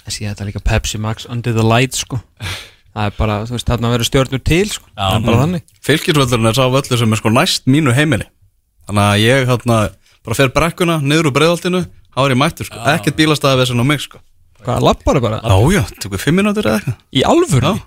En 0.08 0.16
síðan 0.16 0.32
þetta 0.32 0.46
er 0.46 0.50
líka 0.52 0.64
Pepsi 0.64 1.00
Max 1.04 1.28
Under 1.28 1.54
the 1.54 1.66
Light 1.68 1.98
sko. 2.00 2.22
Það 2.96 3.10
er 3.10 3.16
bara, 3.18 3.36
þú 3.46 3.58
veist, 3.58 3.68
þarna 3.68 3.92
verður 3.92 4.08
stjórnur 4.08 4.42
til 4.48 4.64
sko. 4.72 4.88
Það 4.96 5.18
er 5.18 5.26
bara 5.28 5.42
þannig. 5.44 5.66
Fylkisvöllurinn 5.86 6.50
er 6.50 6.58
sá 6.58 6.64
völlur 6.72 7.02
sem 7.04 7.14
er 7.14 7.20
sko 7.20 7.34
næst 7.36 7.68
mínu 7.70 7.94
heimili. 7.94 8.30
Þannig 8.88 9.04
að 9.04 9.26
ég 9.26 9.52
hérna 9.52 9.82
bara 10.24 10.40
fer 10.40 10.54
brekkuna 10.56 10.98
niður 11.04 11.30
úr 11.30 11.36
er 12.26 12.34
ég 12.34 12.40
mættur 12.42 12.66
sko, 12.66 12.80
ekkert 12.90 13.20
bílastæði 13.20 13.60
við 13.60 13.70
á 13.84 13.86
mig 13.86 14.02
sko. 14.02 14.24
Hvað, 14.66 14.82
lappar 14.88 15.20
bara? 15.22 15.38
Já, 15.44 15.58
já, 15.76 15.84
tökur 16.02 16.22
fimm 16.24 16.40
mínútur 16.42 16.66
eða 16.66 16.80
eitthvað. 16.80 16.96
Í 17.14 17.22
alvöru? 17.30 17.74
Já. 17.76 17.84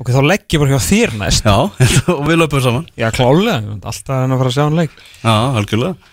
Ok, 0.00 0.08
þá 0.10 0.20
legg 0.26 0.44
ég 0.50 0.58
bara 0.64 0.74
hjá 0.74 0.82
þér 0.88 1.12
næst. 1.20 1.44
Já, 1.46 1.54
og 2.16 2.22
við 2.26 2.40
löpum 2.40 2.62
saman. 2.64 2.86
Já, 2.98 3.08
klálega, 3.14 3.60
alltaf 3.78 4.10
að 4.10 4.22
hann 4.24 4.34
að 4.34 4.40
fara 4.42 4.50
að 4.50 4.56
sjá 4.56 4.64
hann 4.66 4.78
leik. 4.80 4.96
Já, 5.22 5.34
algjörlega. 5.60 6.10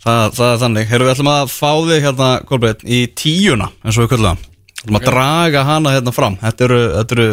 Það, 0.00 0.20
það 0.38 0.50
er 0.54 0.60
þannig, 0.62 0.86
Heru, 0.88 1.04
við 1.08 1.12
ætlum 1.16 1.30
að 1.34 1.50
fá 1.52 1.70
þig 1.90 2.04
hérna, 2.06 2.28
Kolbjörn, 2.48 2.84
í 2.88 3.00
tíuna 3.20 3.66
eins 3.84 3.98
og 3.98 4.06
við 4.06 4.12
köllum 4.14 4.28
það. 4.30 4.44
Við 4.70 4.84
ætlum 4.86 5.00
að 5.00 5.08
draga 5.10 5.64
hana 5.68 5.92
hérna 5.96 6.14
fram. 6.16 6.38
Þetta 6.40 6.66
eru, 6.68 6.78
þetta 6.94 7.18
eru, 7.18 7.26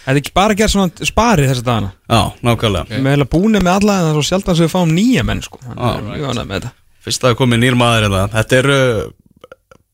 Það 0.00 0.10
er 0.14 0.18
ekki 0.22 0.32
bara 0.36 0.54
að 0.54 0.60
gera 0.62 0.72
svona 0.72 1.06
spari 1.06 1.46
þessa 1.46 1.64
dagana? 1.64 1.88
Já, 2.08 2.20
nákvæmlega. 2.44 2.86
Við 2.88 2.96
erum 2.98 3.08
eiginlega 3.10 3.30
búinir 3.34 3.64
með 3.64 3.74
alla 3.78 3.96
en 4.00 4.04
það 4.06 4.10
er 4.10 4.16
svo 4.18 4.26
sjaldan 4.30 4.56
sem 4.58 4.64
við 4.66 4.72
fáum 4.72 4.92
nýja 4.96 5.24
menn 5.28 5.42
sko. 5.44 5.58
Þannig 5.64 5.80
Ah, 5.80 5.90
að 5.90 5.90
við 5.90 6.00
erum 6.00 6.14
mjög 6.14 6.30
ánægð 6.30 6.48
með 6.50 6.56
þetta. 6.56 6.70
Fyrst 7.04 7.20
að 7.24 7.28
það 7.30 7.36
komið 7.40 7.60
nýr 7.64 7.76
maður 7.80 8.06
hérna. 8.06 8.22
Þetta 8.32 8.56
eru 8.62 8.78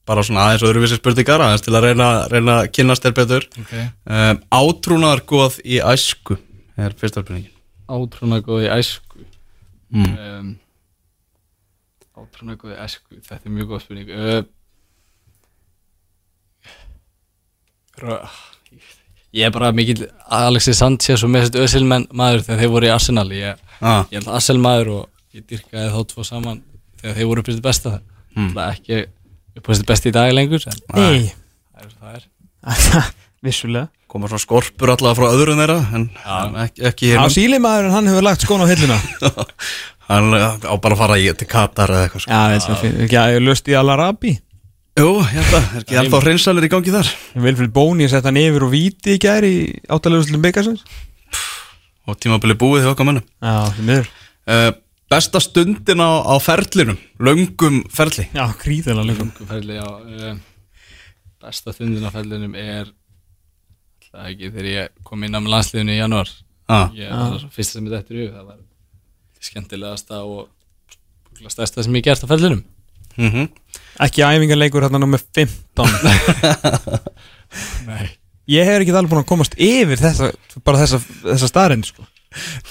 bara 0.06 0.22
svona 0.26 0.46
aðeins 0.46 0.64
öðruvísi 0.66 0.98
spurningar 1.00 1.42
aðeins 1.42 1.64
til 1.66 1.74
að 1.74 1.88
reyna, 1.88 2.08
reyna 2.30 2.60
að 2.62 2.70
kynnast 2.78 3.04
þér 3.06 3.14
betur. 3.16 3.46
Okay. 3.62 3.88
um, 4.06 4.42
Átrúnaðargoð 4.54 5.58
í 5.64 5.80
æsku 5.82 6.38
er 6.78 6.94
fyrsta 6.98 7.24
spurningin. 7.24 7.54
Átrúna 7.86 8.40
góði 8.44 8.70
æsku? 8.74 9.24
Mm. 9.94 10.14
um, 10.18 10.48
átrúna 12.18 12.56
góði 12.58 12.76
æsku 12.82 13.20
þetta 13.22 13.44
er 13.44 13.54
mjög 13.54 13.72
góð 13.72 13.82
spurning. 13.84 14.08
Uh, 14.10 14.44
ég 19.32 19.46
er 19.46 19.54
bara 19.54 19.72
mikil 19.74 20.06
Alexis 20.26 20.80
Sanchez 20.82 21.24
og 21.24 21.32
Mesut 21.32 21.56
Özil 21.60 21.86
maður 21.86 22.44
þegar 22.46 22.60
þeir 22.62 22.72
voru 22.74 22.88
í 22.88 22.94
Arsenal. 22.94 23.28
Ég, 23.32 23.62
ah, 23.80 24.02
ég 24.10 24.20
held 24.20 24.32
Arsenal 24.38 24.62
maður 24.64 24.92
og 25.00 25.36
ég 25.36 25.46
dyrkaði 25.48 25.92
þá 25.94 26.00
tvo 26.12 26.26
saman 26.26 26.62
þegar 27.00 27.18
þeir 27.18 27.30
voru 27.30 27.44
uppið 27.44 27.62
besta. 27.64 27.98
Mm. 28.36 28.50
það 28.52 28.66
er 28.66 28.74
ekki 28.74 28.98
uppið 29.56 29.80
þetta 29.80 29.90
besta 29.90 30.10
í 30.10 30.14
dag 30.16 30.32
lengur 30.36 30.64
en 30.70 30.80
Nei, 30.94 31.28
það 31.74 31.84
er 31.84 31.90
svo 31.90 32.00
það 32.00 32.16
er. 32.16 33.10
Vissulega. 33.46 33.90
Koma 34.10 34.30
svona 34.30 34.42
skorpur 34.42 34.92
allavega 34.94 35.18
frá 35.18 35.34
öðrum 35.34 35.58
þeirra 35.60 35.76
En, 35.98 36.06
en 36.36 36.56
ekki, 36.62 36.82
ekki 36.88 37.10
hérna 37.12 37.28
sílimaðurinn 37.34 37.94
hann 37.94 38.08
hefur 38.10 38.26
lagt 38.26 38.46
skón 38.46 38.62
á 38.64 38.70
hilluna. 38.70 38.98
Hann 40.06 40.30
á 40.30 40.74
bara 40.78 40.94
að 40.94 41.00
fara 41.00 41.16
í, 41.18 41.26
til 41.34 41.48
Katar 41.50 41.90
eða 41.90 42.06
eitthvað 42.06 42.22
sko. 42.22 42.30
Já, 42.30 42.42
veit 42.52 42.62
það 42.62 42.76
fyrir 42.84 43.00
Ekki 43.08 43.16
að 43.18 43.32
ég 43.34 43.40
löst 43.42 43.70
í 43.70 43.74
Al-Arabi. 43.74 44.36
Jú, 44.96 45.08
hérna, 45.28 45.58
er 45.74 45.82
ekki 45.82 45.98
ennþá 46.00 46.20
hreinsalir 46.22 46.64
í 46.64 46.70
gangi 46.72 46.92
þar? 46.94 47.10
Vilfrild 47.34 47.72
Bóni 47.74 48.06
sett 48.08 48.24
hann 48.24 48.38
yfir 48.40 48.64
og 48.64 48.70
víti 48.72 49.16
í 49.16 49.20
gæri 49.20 49.50
í 49.50 49.64
áttalegustlum 49.92 50.44
byggasins 50.46 50.86
Og 52.06 52.16
tímabili 52.22 52.54
búið 52.56 52.86
hjá 52.86 52.92
okkar 52.92 53.08
mönnum. 53.08 53.26
Já, 53.42 53.66
því 53.74 53.86
miður. 53.88 54.10
Uh, 54.46 54.68
Besta 55.10 55.40
stundin 55.42 56.02
á, 56.02 56.10
á 56.26 56.34
ferlinum 56.42 56.98
Löngum 57.22 57.82
ferli. 57.94 58.26
Já, 58.34 58.46
gríðilega 58.62 59.06
leikum 59.06 59.30
Lunguferli, 59.30 59.78
já 59.78 59.86
um, 59.86 60.40
Besta 61.42 61.74
þundin 61.76 62.08
á 62.08 62.10
ferlinum 62.14 62.56
er 62.58 62.90
Það 64.10 64.30
ekki 64.32 64.50
þegar 64.50 64.70
ég 64.70 65.04
kom 65.04 65.24
inn 65.26 65.36
á 65.36 65.40
með 65.42 65.52
landsliðinu 65.52 65.92
í 65.92 65.98
janúar. 65.98 66.30
Ah, 66.66 66.88
ég, 66.96 67.10
var 67.10 67.36
svo 67.42 67.50
fyrsta 67.52 67.76
sem 67.76 67.86
ég 67.86 67.92
dættur 67.92 68.16
í 68.16 68.22
hug, 68.24 68.32
það 68.32 68.46
var 68.48 68.62
skemmtilegasta 69.46 70.22
og 70.24 70.48
stærsta 71.52 71.84
sem 71.84 71.98
ég 71.98 72.06
gert 72.06 72.24
á 72.24 72.30
ferðlunum 72.30 72.64
mm 73.16 73.46
Ekki 74.04 74.24
æfingarleikur 74.26 74.84
hérna 74.84 75.00
nummer 75.00 75.20
15 75.20 75.86
Nei. 77.88 78.10
Ég 78.50 78.66
hef 78.68 78.82
ekki 78.82 78.92
alveg 78.92 79.10
búin 79.10 79.22
að 79.22 79.30
komast 79.30 79.54
yfir 79.56 79.98
þessa, 80.00 80.28
bara 80.66 80.82
þessa, 80.82 81.00
þessa 81.24 81.48
starinn 81.48 81.84
sko. 81.86 82.04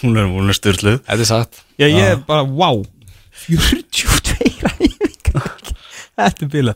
Hún 0.02 0.18
er, 0.20 0.28
er 0.30 0.58
styrluð 0.58 1.00
Þetta 1.06 1.24
er 1.26 1.30
satt. 1.30 1.62
Já, 1.80 1.88
ég 1.88 2.12
er 2.16 2.22
bara, 2.28 2.46
wow 2.46 2.84
42 3.46 4.36
æfingar 4.70 5.74
Þetta 6.16 6.46
er 6.46 6.52
bíla? 6.52 6.76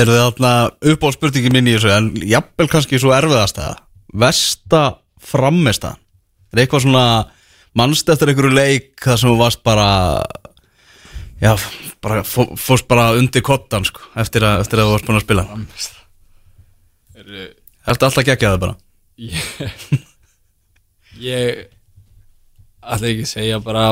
Eru 0.00 0.14
þið 0.14 0.22
þarna 0.22 0.52
upp 0.92 1.04
á 1.04 1.08
spurningi 1.16 1.52
minni 1.52 1.74
í 1.74 1.76
þessu? 1.76 1.92
En 1.92 2.10
jafnvel 2.30 2.70
kannski 2.72 3.00
svo 3.02 3.12
erfiðast 3.16 3.58
það 3.60 3.82
Vesta 4.24 4.82
frammesta 5.20 5.94
Er 6.52 6.64
eitthvað 6.64 6.86
svona 6.86 7.04
Manst 7.78 8.08
eftir 8.10 8.32
einhverju 8.32 8.56
leik 8.56 8.94
Það 9.04 9.20
sem 9.22 9.40
varst 9.40 9.62
bara 9.66 9.88
Já, 11.40 11.54
bara 12.04 12.24
fó, 12.26 12.44
Fórst 12.60 12.88
bara 12.90 13.12
undir 13.16 13.44
kottan 13.46 13.86
sko, 13.88 14.02
eftir, 14.20 14.44
að, 14.44 14.64
eftir 14.64 14.82
að 14.82 14.90
þú 14.90 14.94
varst 14.96 15.08
búin 15.08 15.20
að 15.20 15.26
spila? 15.26 15.46
Eru 17.20 17.48
Ertu 17.90 18.06
alltaf 18.06 18.26
geggjaði 18.28 18.60
bara? 18.60 18.76
Ég 19.20 20.00
Ég 21.30 21.68
ætla 22.90 23.10
ekki 23.10 23.26
að 23.26 23.32
segja 23.32 23.60
bara 23.64 23.84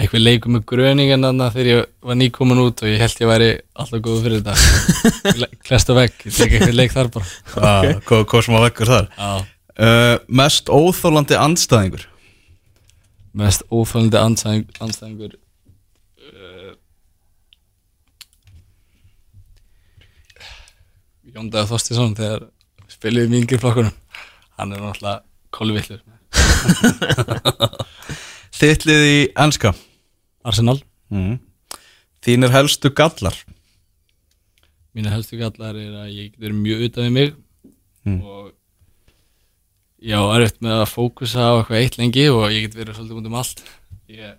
eitthvað 0.00 0.22
leikum 0.24 0.54
með 0.56 0.62
gröningen 0.70 1.26
þannig 1.26 1.54
þegar 1.54 1.70
ég 1.70 1.88
var 2.08 2.16
nýkomin 2.16 2.62
út 2.62 2.82
og 2.84 2.88
ég 2.88 3.02
held 3.02 3.20
ég 3.20 3.30
væri 3.30 3.48
alltaf 3.74 4.04
góð 4.06 4.22
fyrir 4.24 4.44
þetta. 4.46 5.56
Klest 5.66 5.90
og 5.92 5.98
vekk, 6.00 6.22
ég 6.28 6.36
tek 6.38 6.54
eitthvað 6.56 6.78
leik 6.78 6.94
þar 6.94 7.10
bara. 7.16 7.32
Okay. 7.50 7.98
Hvað 8.08 8.24
hvað 8.30 8.46
sem 8.46 8.56
að 8.56 8.64
vekkur 8.68 8.92
þar. 8.94 9.10
Já. 9.18 9.32
uh, 9.84 10.14
Mest 10.40 10.72
óþólandi 10.72 11.36
andstæðingur? 11.36 12.06
Mest 13.40 13.62
ófælandi 13.70 14.18
andstæðing, 14.18 14.64
andstæðingur 14.82 15.36
uh, 15.36 16.72
Jóndaði 21.30 21.70
Þostisson 21.70 22.16
þegar 22.18 22.48
spiliði 22.90 23.30
mingir 23.30 23.60
flokkunum. 23.62 23.94
Hann 24.58 24.74
er 24.74 24.82
náttúrulega 24.82 25.20
kolvillur 25.54 26.00
Þittlið 28.60 29.04
í 29.08 29.18
enska 29.40 29.72
Arsenal 30.46 30.78
mm. 31.12 31.36
Þínir 32.24 32.52
helstu 32.54 32.90
gallar 32.96 33.36
mínu 34.96 35.12
helstu 35.12 35.38
gallar 35.40 35.76
er 35.78 35.92
að 36.02 36.08
ég 36.16 36.32
get 36.32 36.40
verið 36.42 36.58
mjög 36.64 36.78
utan 36.90 37.06
við 37.08 37.14
mig 37.18 37.30
Mm. 38.00 38.22
og 38.24 38.46
ég 40.00 40.16
á 40.16 40.24
erfitt 40.32 40.62
með 40.64 40.78
að 40.80 40.86
fókusa 40.88 41.42
á 41.44 41.52
eitthvað 41.60 41.82
eitt 41.82 41.98
lengi 42.00 42.22
og 42.32 42.46
ég 42.48 42.62
get 42.64 42.78
verið 42.78 42.94
svolítið 42.96 43.18
út 43.20 43.26
um 43.28 43.34
allt 43.36 43.58
ég 44.08 44.30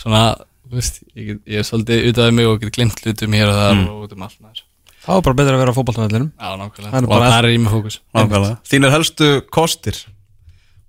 svona, 0.00 0.22
þú 0.64 0.78
veist, 0.78 0.96
ég, 1.12 1.26
get, 1.28 1.42
ég 1.52 1.60
er 1.60 1.66
svolítið 1.68 2.06
utan 2.14 2.24
við 2.30 2.34
mig 2.38 2.48
og 2.48 2.56
get 2.64 2.72
glimt 2.78 2.96
hlutum 3.04 3.36
hér 3.36 3.52
og 3.52 3.58
þar 3.60 3.74
Mm. 3.76 3.84
og 3.92 4.06
út 4.06 4.14
um 4.16 4.24
allt 4.24 4.40
maður. 4.40 4.62
Það 5.04 5.12
var 5.18 5.26
bara 5.28 5.36
betra 5.42 5.52
að 5.52 5.60
vera 5.66 5.74
á 5.76 5.78
fótballtæðlinum 5.78 6.30
Já, 6.32 6.48
nákvæmlega, 6.62 6.96
er 6.96 7.04
og 7.04 7.12
það 7.26 7.36
er 7.42 7.50
ég 7.52 7.60
með 7.66 7.74
fókus 7.76 7.98
Nákvæmlega. 8.16 8.56
Þínir 8.72 8.94
helstu 8.96 9.28
kostir 9.52 10.00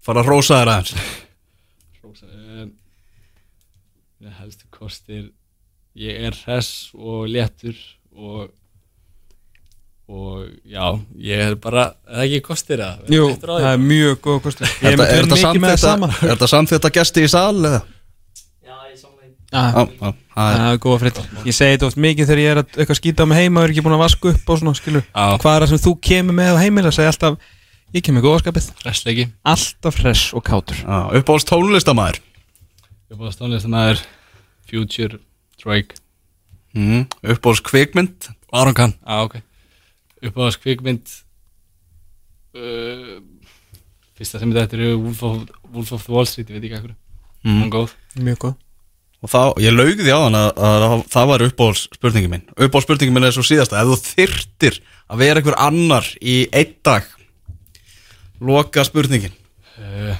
Fara 0.08 0.22
að 0.24 0.30
rósa 0.32 0.62
þér 0.62 0.70
aðeins. 0.74 0.94
Rósa, 2.04 2.28
um, 2.32 2.70
Mér 4.24 4.38
helstu 4.42 4.66
kostir 4.74 5.26
ég 5.98 6.22
er 6.30 6.38
hress 6.46 6.94
og 6.96 7.28
léttur 7.30 7.76
og 8.16 8.48
og 10.08 10.46
já, 10.64 10.86
ég 11.20 11.42
er 11.50 11.56
bara 11.60 11.90
eða 12.08 12.24
ekki 12.24 12.38
kostir 12.46 12.80
að 12.80 13.10
Jú, 13.12 13.26
það 13.42 13.66
er 13.74 13.82
mjög 13.84 14.14
góð 14.24 14.38
kostur. 14.46 14.70
Ég 14.80 14.94
er 14.94 15.02
þetta- 15.02 15.04
með 15.04 15.18
þetta 15.18 15.36
það 15.36 15.82
samþykkt- 15.84 16.24
Er 16.24 16.32
þetta 16.32 16.48
samþjótt 16.54 16.88
að 16.88 16.94
gesti 16.96 17.24
í 17.26 17.30
sal 17.34 17.58
eða? 17.68 17.82
Já, 18.64 18.76
Já, 19.52 19.60
já, 19.60 19.76
það 19.92 20.08
er- 20.08 20.16
Það 20.38 20.72
er 20.72 20.78
góða 20.86 21.00
fritt 21.04 21.20
Ég 21.48 21.54
segi 21.60 21.76
þetta 21.76 21.88
oft 21.92 21.98
mikið 22.08 22.26
þegar 22.32 22.40
ég 22.46 22.52
er 22.56 22.62
að 22.64 22.80
eitthvað 22.80 23.00
skýta 23.02 23.24
á 23.24 23.26
mig 23.28 23.38
heima 23.42 23.60
og 23.60 23.64
er 23.68 23.74
ekki 23.76 23.84
búin 23.84 23.98
að 24.00 24.04
vaska 24.06 24.30
upp 24.32 24.50
og 24.50 24.60
svona, 24.60 24.74
skilur. 24.80 25.04
Já. 25.04 25.38
Hvað 25.44 25.56
er 25.58 25.62
það 25.66 25.70
sem 25.76 25.84
þú 25.84 25.94
kemur 26.02 26.36
með 26.40 26.56
á 26.56 26.62
heimil 26.64 26.86
að 26.88 26.96
segja 26.98 27.12
alltaf 27.12 27.38
Ég 27.96 28.04
kemur 28.04 28.20
góðskapið 28.26 28.66
Hressleiki 28.82 29.30
Alltaf 29.48 30.02
hress 30.02 30.34
og 30.36 30.44
kátur. 30.44 30.76
Já, 30.76 31.08
uppáhalds 31.16 31.46
tónlistamæður 31.48 32.20
Uppáðast 33.14 33.40
tónlistamæður 33.40 34.02
Future, 34.68 35.22
Drake. 35.62 35.96
Mm. 36.76 37.06
Uppáhalds 37.24 37.64
kvikmynd? 37.64 38.28
Aron 38.52 38.76
Kahn. 38.76 38.98
Ah, 39.08 39.24
okay. 39.24 39.40
Uppáðast 40.20 40.60
kvikmynd 40.66 41.08
uh, 42.60 43.24
Fyrsta 44.20 44.44
sem 44.44 44.52
þetta 44.52 44.76
er 44.76 44.98
Wolf 45.00 45.24
of, 45.24 45.42
Wolf 45.72 45.96
of 45.96 46.04
the 46.04 46.18
Wall 46.18 46.28
Street, 46.28 46.52
ég 46.52 46.60
veit 46.60 46.68
ekki 46.68 46.82
ekkur 46.82 46.92
mm. 46.92 47.62
Hún 47.64 47.72
góð. 47.72 47.96
Mjög 48.20 48.42
góð. 48.50 48.58
Og 49.24 49.32
þá, 49.32 49.42
ég 49.64 49.72
laugði 49.72 50.12
á 50.12 50.20
hann 50.28 50.36
að, 50.38 50.50
að, 50.60 50.90
að 50.92 51.10
það 51.16 51.32
var 51.32 51.48
uppáhalds 51.48 51.88
spurningi 51.96 52.36
minn 52.36 52.50
Uppáhalds 52.52 52.92
spurningi 52.92 53.16
minn 53.16 53.32
er 53.32 53.38
svo 53.38 53.48
síðasta. 53.48 53.80
Ef 53.80 53.96
þú 53.96 54.18
þyrtir 54.18 54.82
að 55.08 55.24
vera 55.24 55.40
einhver 55.40 55.64
annar 55.64 56.12
í 56.20 56.42
einn 56.52 56.76
dag 56.84 57.08
Loka 58.42 58.84
spurningin. 58.86 59.34
Uh, 59.78 60.16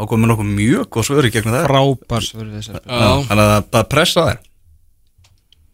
Þá 0.00 0.06
komið 0.08 0.30
nokkuð 0.30 0.50
mjög 0.56 0.86
góð 0.94 1.04
svöri 1.10 1.30
gegnum 1.32 1.54
það. 1.54 1.66
Frábær 1.68 2.24
svör 2.24 2.46
við 2.46 2.54
þessar 2.60 2.80
Já, 2.86 3.10
Þannig 3.28 3.44
að 3.44 3.64
það 3.74 3.88
pressa 3.92 4.22
þér 4.30 4.38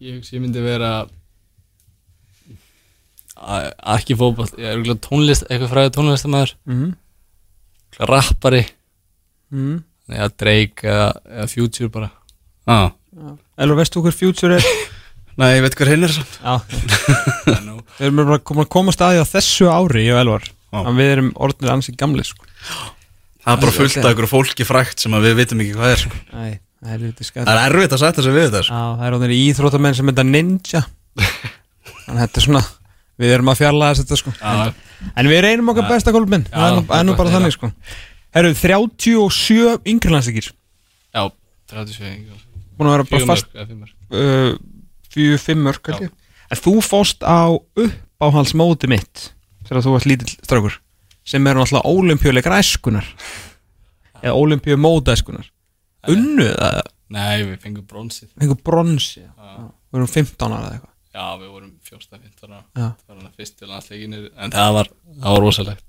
ég 0.07 0.17
hugsi 0.19 0.35
ég 0.37 0.43
myndi 0.43 0.61
vera 0.65 0.89
að- 3.37 3.73
ekki 3.97 4.17
fótball, 4.19 4.49
ég 4.57 4.65
er 4.67 4.75
örugglega 4.77 5.01
tónlist 5.07 5.47
eitthvað 5.49 5.71
fræðið 5.73 5.95
tónlistamæður 5.97 6.53
Mhm. 6.67 6.91
rappari, 8.11 8.63
Mhm. 9.53 9.83
eða 10.11 10.29
Drake 10.37 10.83
eða, 10.83 11.13
eða 11.27 11.49
Future 11.49 11.89
bara. 11.89 12.11
Ah. 12.67 12.91
Elvar, 13.59 13.77
veistu 13.79 14.03
hver 14.03 14.13
future 14.13 14.57
er? 14.57 14.63
Nei, 15.39 15.57
ég 15.59 15.63
veit 15.63 15.75
hver 15.77 15.89
hinn 15.89 16.05
er 16.05 16.09
samt. 16.09 16.39
Við 17.97 18.05
erum 18.11 18.17
bara 18.27 18.39
komin 18.39 18.65
að 18.67 18.69
koma 18.69 18.93
staði 18.93 19.21
á 19.21 19.25
þessu 19.25 19.69
ári, 19.71 20.05
ég 20.09 20.13
og 20.15 20.21
Elvar 20.27 20.43
Já. 20.73 20.79
að 20.83 20.97
við 20.99 21.11
erum 21.15 21.33
orðinir 21.47 21.73
ansið 21.77 21.97
gamli 22.01 22.25
sko. 22.27 22.47
Það 23.47 23.53
er 23.53 23.61
bara 23.63 23.75
fullt 23.77 23.97
af 24.03 24.11
ykkur 24.17 24.27
fólki 24.31 24.67
frækt 24.67 25.05
sem 25.05 25.15
að 25.15 25.29
við 25.29 25.37
vitum 25.41 25.61
ekki 25.63 25.77
hvað 25.79 25.93
er 25.95 26.01
sko. 26.03 26.19
Æ, 26.35 26.59
það 26.83 26.95
er 26.97 27.13
Það 27.37 27.53
er 27.53 27.61
erfitt 27.71 27.95
að 27.97 28.03
setja 28.03 28.25
sig 28.27 28.35
við 28.35 28.49
þetta 28.49 28.63
sko. 28.67 28.75
Já, 28.81 28.89
það 28.99 29.07
er 29.07 29.17
orðinir 29.19 29.45
íþróttamenn 29.47 29.97
sem 29.97 30.11
þetta 30.11 30.25
ninja 30.27 30.83
Þannig 32.07 32.17
að 32.17 32.21
þetta 32.27 32.41
er 32.43 32.47
svona 32.47 32.65
Við 33.17 33.33
erum 33.33 33.49
að 33.49 33.61
fjarlæða 33.63 33.97
þetta 34.03 34.19
sko 34.21 34.33
Já. 34.37 34.73
En 35.17 35.29
við 35.31 35.41
reynum 35.47 35.71
okkar 35.73 35.87
besta 35.89 36.13
kolminn 36.13 36.45
er 36.53 36.75
nú- 36.77 36.85
er 36.93 37.17
bara 37.17 37.33
þannig 37.33 37.55
sko 37.57 37.71
Herru, 38.37 38.53
37 38.53 39.79
yngrilandsleikir 39.89 40.51
Já, 41.15 41.23
37 41.73 42.43
Búin 42.77 42.91
að 42.91 42.97
vera 42.99 43.07
bara 43.09 43.21
Fjögur 43.23 43.31
fast 43.31 43.47
mörk, 43.47 43.57
eða 43.57 43.67
fimm 43.71 43.81
mörk. 43.81 43.95
uh, 44.13 44.59
Fjögur, 45.15 45.41
fimm 45.41 45.63
mörk 45.65 45.87
held 45.89 46.03
ég. 46.05 46.11
En 46.53 46.61
þú 46.61 46.75
fóst 46.85 47.25
á 47.25 47.57
uppáhaldsmóti 47.57 48.89
mitt 48.93 49.31
Þegar 49.67 49.85
þú 49.85 49.95
varst 49.97 50.11
lítill 50.11 50.35
strákur 50.41 50.79
Sem 51.27 51.47
er 51.51 51.59
náttúrulega 51.59 51.91
ólimpíuleikar 51.91 52.59
æskunar 52.61 53.09
Eða 54.23 54.35
ólimpíu 54.39 54.79
móta 54.81 55.17
æskunar 55.17 55.49
Unnu 56.11 56.51
það 56.53 56.83
Nei, 57.15 57.43
við 57.47 57.59
fengum 57.63 57.87
bronsið 57.87 58.31
Einhver 58.41 58.61
bronsi 58.67 59.23
Við 59.27 60.01
erum 60.01 60.11
15 60.11 60.53
ára 60.53 60.67
eða 60.67 60.77
eitthvað. 60.77 60.93
Já, 61.17 61.25
við 61.41 61.53
vorum 61.55 61.69
14-15 61.87 62.51
ára. 62.51 62.63
Það 62.77 63.13
var 63.15 63.21
hann 63.23 63.37
fyrstu 63.39 63.69
landsleikinu 63.71 64.19
En 64.37 64.53
það 64.53 64.73
var, 64.77 64.91
það 65.23 65.37
var 65.37 65.45
rosalegt. 65.47 65.85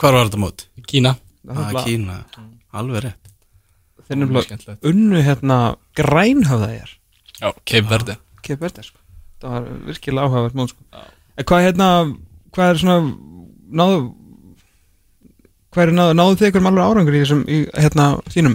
Hvar 0.00 0.16
var 0.16 0.28
þetta 0.30 0.40
mót? 0.40 0.64
Kína. 0.88 1.12
Ah, 1.52 1.74
Kína, 1.84 2.20
alveg 2.72 3.04
rétt. 3.04 3.32
Þeir 4.04 4.20
nefnilega 4.20 4.76
unnu 4.88 5.20
hérna 5.24 5.58
grænhöfðaðjar 5.96 6.94
Já, 7.40 7.48
Cape 7.66 7.88
Verde. 7.90 8.16
Sko. 8.84 9.00
Það 9.42 9.54
var 9.56 9.68
virkilega 9.88 10.28
áhugavert 10.28 10.56
mót 10.58 10.72
sko. 10.72 11.04
En 11.34 11.48
hvað 11.50 11.64
hérna 11.66 11.88
Hvað 12.54 12.70
er 12.70 12.80
svona 12.82 12.98
náðu 13.74 14.04
Hvað 15.74 15.88
er 15.88 15.90
náðu, 15.98 16.14
náðu 16.14 16.38
þið 16.38 16.48
ykkur 16.48 16.66
alveg 16.70 16.84
árangur 16.86 17.14
í 17.16 17.20
þessum 17.24 17.40
í, 17.50 17.60
hérna 17.74 18.04
þínum? 18.30 18.52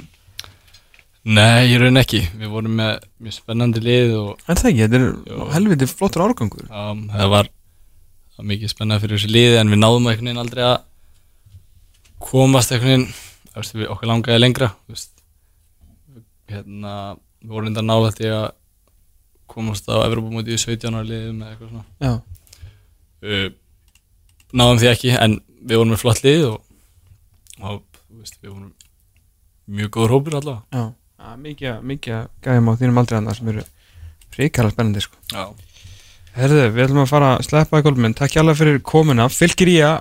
Nei, 1.30 1.68
ég 1.68 1.82
raun 1.82 2.00
ekki. 2.00 2.22
Við 2.40 2.52
vorum 2.54 2.78
með 2.80 3.02
mjög 3.20 3.36
spennandi 3.36 3.82
lið 3.84 4.14
og 4.16 4.46
En 4.46 4.56
það 4.56 4.70
ekki, 4.70 4.84
þetta 4.86 5.00
er 5.00 5.08
Jú. 5.10 5.48
helviti 5.52 5.90
flottur 5.92 6.24
árangur 6.24 6.70
um, 6.70 7.02
það 7.12 7.34
var, 7.34 7.50
mikið 8.40 8.72
spennandi 8.72 9.04
fyrir 9.04 9.20
þessu 9.20 9.34
liði 9.36 9.58
en 9.60 9.74
við 9.74 9.82
náðum 9.84 10.08
einhvern 10.08 10.30
veginn 10.32 10.44
aldrei 10.46 10.64
að 10.70 10.78
komast 12.24 12.72
einhvern 12.72 13.10
veginn 13.10 13.82
við 13.82 13.92
okkur 13.92 14.10
langaði 14.14 14.40
lengra 14.40 14.70
veist, 14.88 15.12
hérna, 16.50 16.94
við 17.44 17.56
vorum 17.56 17.72
enda 17.74 17.84
náða 17.84 18.14
til 18.16 18.32
að 18.32 18.48
komast 19.50 19.90
á 19.92 20.00
Evropamóti 20.06 20.56
í 20.56 20.62
17 20.62 20.96
ára 20.96 21.04
liðum 21.04 21.42
eða 21.44 21.52
eitthvað 21.52 21.74
svona. 21.74 21.86
Já, 22.00 22.14
uh, 23.28 23.50
náðum 24.54 24.80
því 24.82 24.90
ekki 24.94 25.12
en 25.20 25.38
við 25.70 25.78
vorum 25.82 25.92
með 25.94 26.02
flott 26.04 26.22
lið 26.26 26.46
og, 26.50 26.60
og 27.62 27.82
þú 28.00 28.20
veist, 28.22 28.38
við 28.42 28.54
vorum 28.54 28.72
mjög 29.70 29.90
góður 29.98 30.14
hópur 30.16 30.38
allavega. 30.40 30.86
Mikið, 31.40 31.82
mikið 31.86 32.22
gæðum 32.46 32.70
á 32.72 32.74
þínum 32.80 33.02
aldrei 33.02 33.18
annað 33.20 33.38
sem 33.40 33.50
eru 33.52 33.64
ríkala 34.40 34.72
spennandi 34.72 35.04
sko. 35.04 35.18
Já, 35.34 35.44
Herðu, 36.40 36.62
við 36.72 36.84
ætlum 36.86 37.02
að 37.04 37.10
fara 37.12 37.30
að 37.36 37.46
sleppa 37.50 37.80
í 37.82 37.84
gólfminn 37.84 38.14
Takk 38.16 38.32
hjá 38.36 38.40
alveg 38.44 38.58
fyrir 38.60 38.78
komuna. 38.86 39.26
Fylgir 39.34 39.68
í 39.74 39.78
á, 39.84 39.92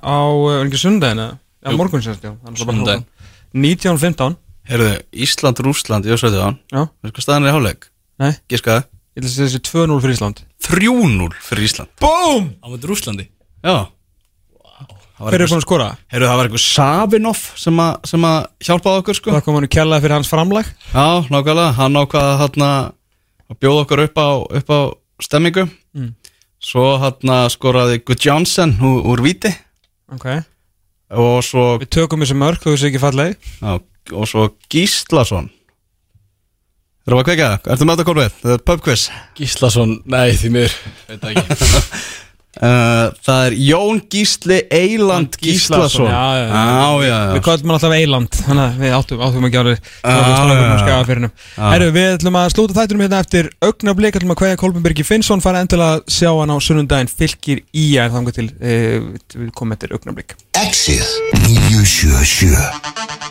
ekki 0.63 0.79
sundagina 0.79 1.31
Já, 1.59 1.73
Jú. 1.73 1.79
morgun 1.81 2.05
sérst, 2.05 2.23
já. 2.23 2.31
Þannig 2.45 2.61
að 2.63 2.69
bara 2.69 2.77
Sunnudaginn. 2.77 3.03
hrópa. 3.03 3.59
19.15 3.59 4.37
Heyrðu, 4.69 4.91
Ísland, 5.25 5.63
Rúsland, 5.65 6.07
ég 6.07 6.21
svo 6.21 6.29
þetta 6.31 6.45
á 6.45 6.47
hann. 6.47 6.59
Já, 6.71 6.83
Veistu 7.03 7.17
hvað 7.17 7.25
staðan 7.27 7.47
er 7.47 7.51
í 7.51 7.55
hálfleik? 7.57 7.89
nei, 8.21 8.31
ég 8.53 8.61
ætla 8.61 8.77
að 8.79 9.33
segja 9.33 9.49
þessi 9.49 9.63
2-0 9.67 10.01
fyrir 10.05 10.15
Ísland. 10.19 10.43
3-0 10.69 11.29
fyrir 11.49 11.65
Ísland. 11.67 11.91
BOOM! 11.99 12.47
Á 12.63 12.67
með 12.71 12.87
Rúslandi 12.93 13.27
Já 13.65 13.75
Hver 15.18 15.42
er 15.42 15.50
að 15.50 15.62
skora? 15.64 15.88
Heyrðu, 16.12 16.28
það 16.31 16.37
var 16.38 16.48
eitthvað 16.48 16.64
Savinov 16.64 17.40
sem, 17.59 17.81
að- 17.83 18.07
sem 18.07 18.26
að 18.28 18.37
hjálpaði 18.68 19.00
okkur 19.02 19.18
sko. 19.18 19.33
Það 19.35 19.44
kom 19.48 19.54
hann 19.59 19.66
í 19.66 19.70
kjallaði 19.74 20.04
fyrir 20.04 20.14
hans 20.18 20.31
framlag. 20.31 20.68
Já, 20.92 21.07
nákvæmlega, 21.33 21.72
hann 21.81 21.98
ákvaða 21.98 22.37
hann 22.44 22.64
að 22.68 23.59
bjóða 23.59 23.83
okkur 23.87 24.02
upp 24.04 24.20
á, 24.22 24.28
upp 24.61 24.70
á 24.70 24.78
stemmingu. 25.26 25.64
Mm. 25.98 26.14
Svo 26.62 26.87
hann 27.02 27.35
skoraði 27.50 28.00
Good 28.04 28.22
Johnson 28.26 28.76
úr, 28.78 29.22
Víti. 29.26 29.50
Ok. 30.14 30.26
Og 31.11 31.42
svo, 31.42 31.78
Við 31.83 31.88
tökum 31.98 32.20
þessi 32.22 32.37
mörg 32.38 32.61
þú 32.62 32.74
þessi 32.76 32.90
ekki 32.92 33.00
fallegi 33.02 33.37
já, 33.62 33.78
og 34.12 34.26
svo 34.28 34.48
Gíslason. 34.70 35.50
Erum 37.09 37.18
við 37.18 37.24
að 37.24 37.28
kveika? 37.31 37.50
Ertu 37.72 37.87
með 37.88 37.96
þetta 37.96 38.07
kólfið? 38.11 38.33
Þetta 38.42 38.54
er 38.59 38.64
pubquiz 38.68 39.04
Gíslason, 39.38 39.94
nei 40.12 40.35
því 40.37 40.50
mér 40.52 40.74
Veit 41.09 41.22
það 41.22 41.38
ekki 41.40 41.57
uh, 42.59 43.14
Það 43.25 43.44
er 43.49 43.57
Jón 43.68 44.01
Gísli 44.12 44.59
Eiland 44.75 45.38
Gíslason 45.42 46.09
Já, 46.09 46.25
já, 46.42 47.07
já. 47.07 47.18
Við 47.37 47.42
kallum 47.47 47.73
hann 47.73 47.79
alltaf 47.79 47.97
Eiland 47.97 48.38
Þannig 48.38 48.64
að 48.64 48.83
við 48.83 48.97
áttum, 48.99 49.23
áttum 49.29 49.49
já, 49.49 50.99
já. 50.99 51.31
Já. 51.59 51.64
Herru, 51.73 51.90
við 51.94 52.11
ætlum 52.16 52.40
að 52.40 52.51
slúta 52.55 52.79
þættinum 52.79 53.05
hérna 53.07 53.23
eftir 53.25 53.51
augnablik 53.64 54.18
ætlum 54.18 54.35
að 54.35 54.40
kveðja 54.42 54.61
Kolbenbergi 54.62 55.07
Finnsson 55.07 55.44
fara 55.44 55.62
endilega 55.64 55.99
að 55.99 56.05
sjá 56.18 56.31
hann 56.33 56.55
á 56.55 56.57
sunnundaginn 56.62 57.12
fylgir 57.12 57.64
í 57.77 57.88
að 58.01 58.18
þangar 58.18 58.38
til 58.38 58.49
e, 58.59 58.77
við 59.35 59.51
komum 59.59 59.77
eftir 59.79 59.97
augnablik 59.97 60.37
Exið 60.59 61.07
977 61.47 63.28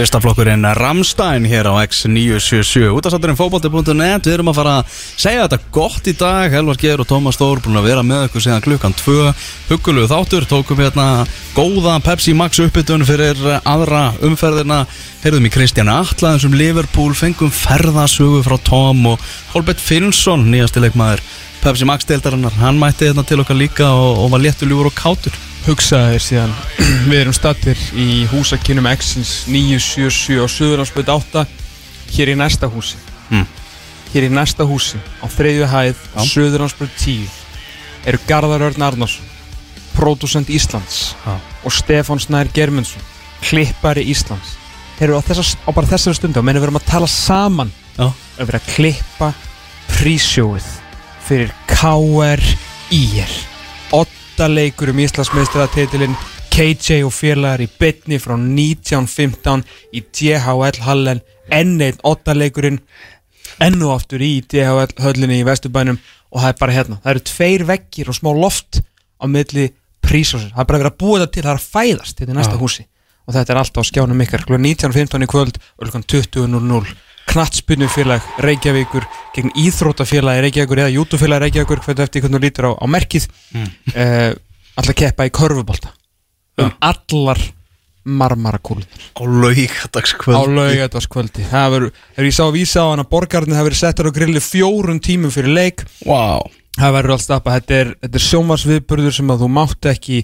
Listaflokkurinn 0.00 0.64
Ramstein 0.64 1.44
hér 1.44 1.66
á 1.68 1.76
X977 1.84 2.88
Útastátturinn 2.88 3.36
fótbolti.net 3.36 4.24
Við 4.24 4.32
erum 4.32 4.48
að 4.48 4.56
fara 4.56 4.76
að 4.80 4.94
segja 5.20 5.42
þetta 5.42 5.58
gott 5.74 6.08
í 6.08 6.14
dag. 6.16 6.54
Helvar 6.54 6.78
Geir 6.80 7.02
og 7.02 7.08
Tómas 7.10 7.36
Þór 7.36 7.60
búin 7.66 7.76
að 7.76 7.88
vera 7.90 8.04
með 8.06 8.22
okkur 8.30 8.44
síðan 8.46 8.64
klukkan 8.64 8.96
2 8.96 9.34
Huggulegu 9.68 10.08
þáttur, 10.08 10.46
tókum 10.48 10.80
hérna 10.80 11.26
góða 11.52 11.98
Pepsi 12.06 12.32
Max 12.32 12.62
uppbytun 12.64 13.04
fyrir 13.04 13.44
aðra 13.60 14.06
umferðina. 14.24 14.86
Heyrðum 15.20 15.50
í 15.50 15.52
Kristján 15.52 15.92
Atla 15.92 16.32
þessum 16.38 16.56
Liverpool. 16.56 17.12
Fengum 17.12 17.52
ferðasögu 17.52 18.40
frá 18.48 18.56
Tom 18.64 19.04
og 19.12 19.28
Holbert 19.52 19.84
Finnsson, 19.84 20.48
nýjasti 20.48 20.80
leikmaður 20.80 21.20
Pepsi 21.60 21.84
Max 21.84 22.08
deildarinnar, 22.08 22.56
hann 22.56 22.80
mætti 22.80 23.10
hérna 23.10 23.26
til 23.28 23.42
okkar 23.44 23.60
líka 23.60 23.92
og, 23.92 24.24
og 24.24 24.32
var 24.32 24.48
léttuljúur 24.48 24.88
og 24.88 24.96
kátur 24.96 25.36
hugsaðir 25.66 26.22
síðan 26.24 26.52
við 27.10 27.18
erum 27.22 27.36
statir 27.36 27.80
í 27.98 28.24
húsakinnum 28.30 28.88
X-ins 28.94 29.32
977 29.50 30.40
á 30.40 30.46
Suðurlandsbyrð 30.48 31.12
8 31.16 31.44
hér 32.14 32.32
í 32.32 32.36
næsta 32.38 32.70
húsi 32.70 32.98
mm. 33.30 33.46
hér 34.14 34.28
í 34.28 34.32
næsta 34.34 34.66
húsi 34.68 35.00
á 35.20 35.26
þreyðu 35.30 35.68
hæð 35.70 35.98
ja. 35.98 36.24
Suðurlandsbyrð 36.32 36.96
10 37.02 38.08
eru 38.10 38.22
Garðar 38.28 38.66
Örn 38.70 38.86
Arnarsson 38.88 39.28
pródúsent 39.96 40.50
Íslands 40.52 41.10
ja. 41.26 41.36
og 41.64 41.74
Stefán 41.74 42.22
Snær 42.22 42.50
Germundsson 42.54 43.04
klippari 43.44 44.06
Íslands 44.08 44.56
eru 45.00 45.16
á, 45.16 45.22
á 45.24 45.70
bara 45.72 45.88
þessari 45.88 46.18
stundu 46.18 46.40
og 46.40 46.46
meðan 46.46 46.60
við 46.60 46.68
erum 46.68 46.80
að 46.80 46.88
tala 46.90 47.08
saman 47.10 47.72
ja. 47.96 48.10
að 48.36 48.50
vera 48.50 48.60
að 48.60 48.72
klippa 48.74 49.32
prísjóið 49.96 50.66
fyrir 51.24 51.52
K.R.I.R. 51.70 53.34
8 53.96 54.19
leikur 54.48 54.92
um 54.92 55.00
Íslandsmeistaratitilinn. 55.02 56.16
KJ 56.50 57.02
og 57.06 57.12
félagar 57.14 57.62
í 57.62 57.68
bytni 57.80 58.18
frá 58.22 58.34
1915 58.36 59.64
í 59.92 60.02
DHL 60.06 60.80
Hallen. 60.86 61.20
Enn 61.50 61.80
einn 61.82 61.98
8 62.06 62.36
leikurinn 62.36 62.80
ennu 63.60 63.90
aftur 63.92 64.22
í 64.24 64.40
DHL 64.46 64.96
höllinni 65.04 65.40
í 65.42 65.46
Vesturbænum. 65.48 66.00
Og 66.30 66.44
það 66.44 66.52
er 66.52 66.58
bara 66.62 66.76
hérna. 66.76 67.00
Það 67.02 67.12
eru 67.14 67.24
tveir 67.32 67.66
vekkir 67.68 68.10
og 68.10 68.16
smá 68.16 68.30
loft 68.36 68.80
á 69.20 69.24
milli 69.28 69.70
prísásins, 70.00 70.54
það 70.54 70.62
er 70.62 70.68
bara 70.70 70.80
verið 70.80 70.92
að 70.92 70.98
búa 71.02 71.20
þetta 71.20 71.34
til. 71.34 71.44
Það 71.44 71.52
er 71.52 71.60
að 71.60 71.68
fæðast, 71.74 72.16
hérna 72.16 72.30
þetta 72.30 72.36
er 72.36 72.40
næsta 72.40 72.56
ja. 72.56 72.62
húsi. 72.62 72.86
Og 73.26 73.36
þetta 73.36 73.52
er 73.52 73.60
alltaf 73.60 73.84
á 73.84 73.90
skjánum 73.90 74.24
ykkar. 74.24 74.46
Kl. 74.48 74.60
19.15 74.62 75.26
í 75.26 75.30
kvöld 75.30 75.60
og 75.60 75.90
kl. 75.90 76.04
20.00 76.16 76.98
knattspunnufélag 77.30 78.26
Reykjavíkur 78.46 79.06
gegn 79.36 79.54
íþrótafélagi 79.58 80.44
Reykjavíkur 80.46 80.82
eða 80.84 80.94
jútufélagi 80.96 81.46
Reykjavíkur 81.46 81.84
hvernig 81.86 82.04
eftir 82.06 82.24
hvernig 82.24 82.40
þú 82.40 82.44
lítur 82.46 82.68
á, 82.68 82.72
á 82.76 82.86
merkið 82.90 83.30
mm. 83.54 83.70
alltaf 84.76 84.98
keppa 84.98 85.28
í 85.28 85.34
körfubólta 85.34 85.94
um 86.60 86.72
allar 86.80 87.40
marmarakúlunar 88.04 89.10
Á 89.14 89.22
laugadagskvöld 89.22 90.36
á 90.36 90.42
laugadagskvöldi 90.48 91.44
það 91.50 91.74
verður, 91.74 91.92
þegar 92.14 92.30
ég 92.30 92.36
sá 92.36 92.44
að 92.46 92.56
vísa 92.56 92.84
á 92.84 92.90
hann 92.90 93.04
að 93.04 93.10
borgarnir 93.12 93.58
það 93.58 93.68
verður 93.68 93.82
settar 93.82 94.08
á 94.08 94.16
grilli 94.16 94.42
fjórun 94.44 95.02
tímum 95.04 95.34
fyrir 95.34 95.52
leik. 95.52 95.84
Vá 96.08 96.40
það 96.78 96.94
verður 96.96 97.14
alls 97.16 97.26
stappa, 97.26 97.56
þetta 97.58 97.78
er, 97.80 97.92
er 98.06 98.24
sjómasviðburður 98.24 99.16
sem 99.16 99.32
að 99.32 99.44
þú 99.44 99.50
mátt 99.56 99.90
ekki 99.90 100.20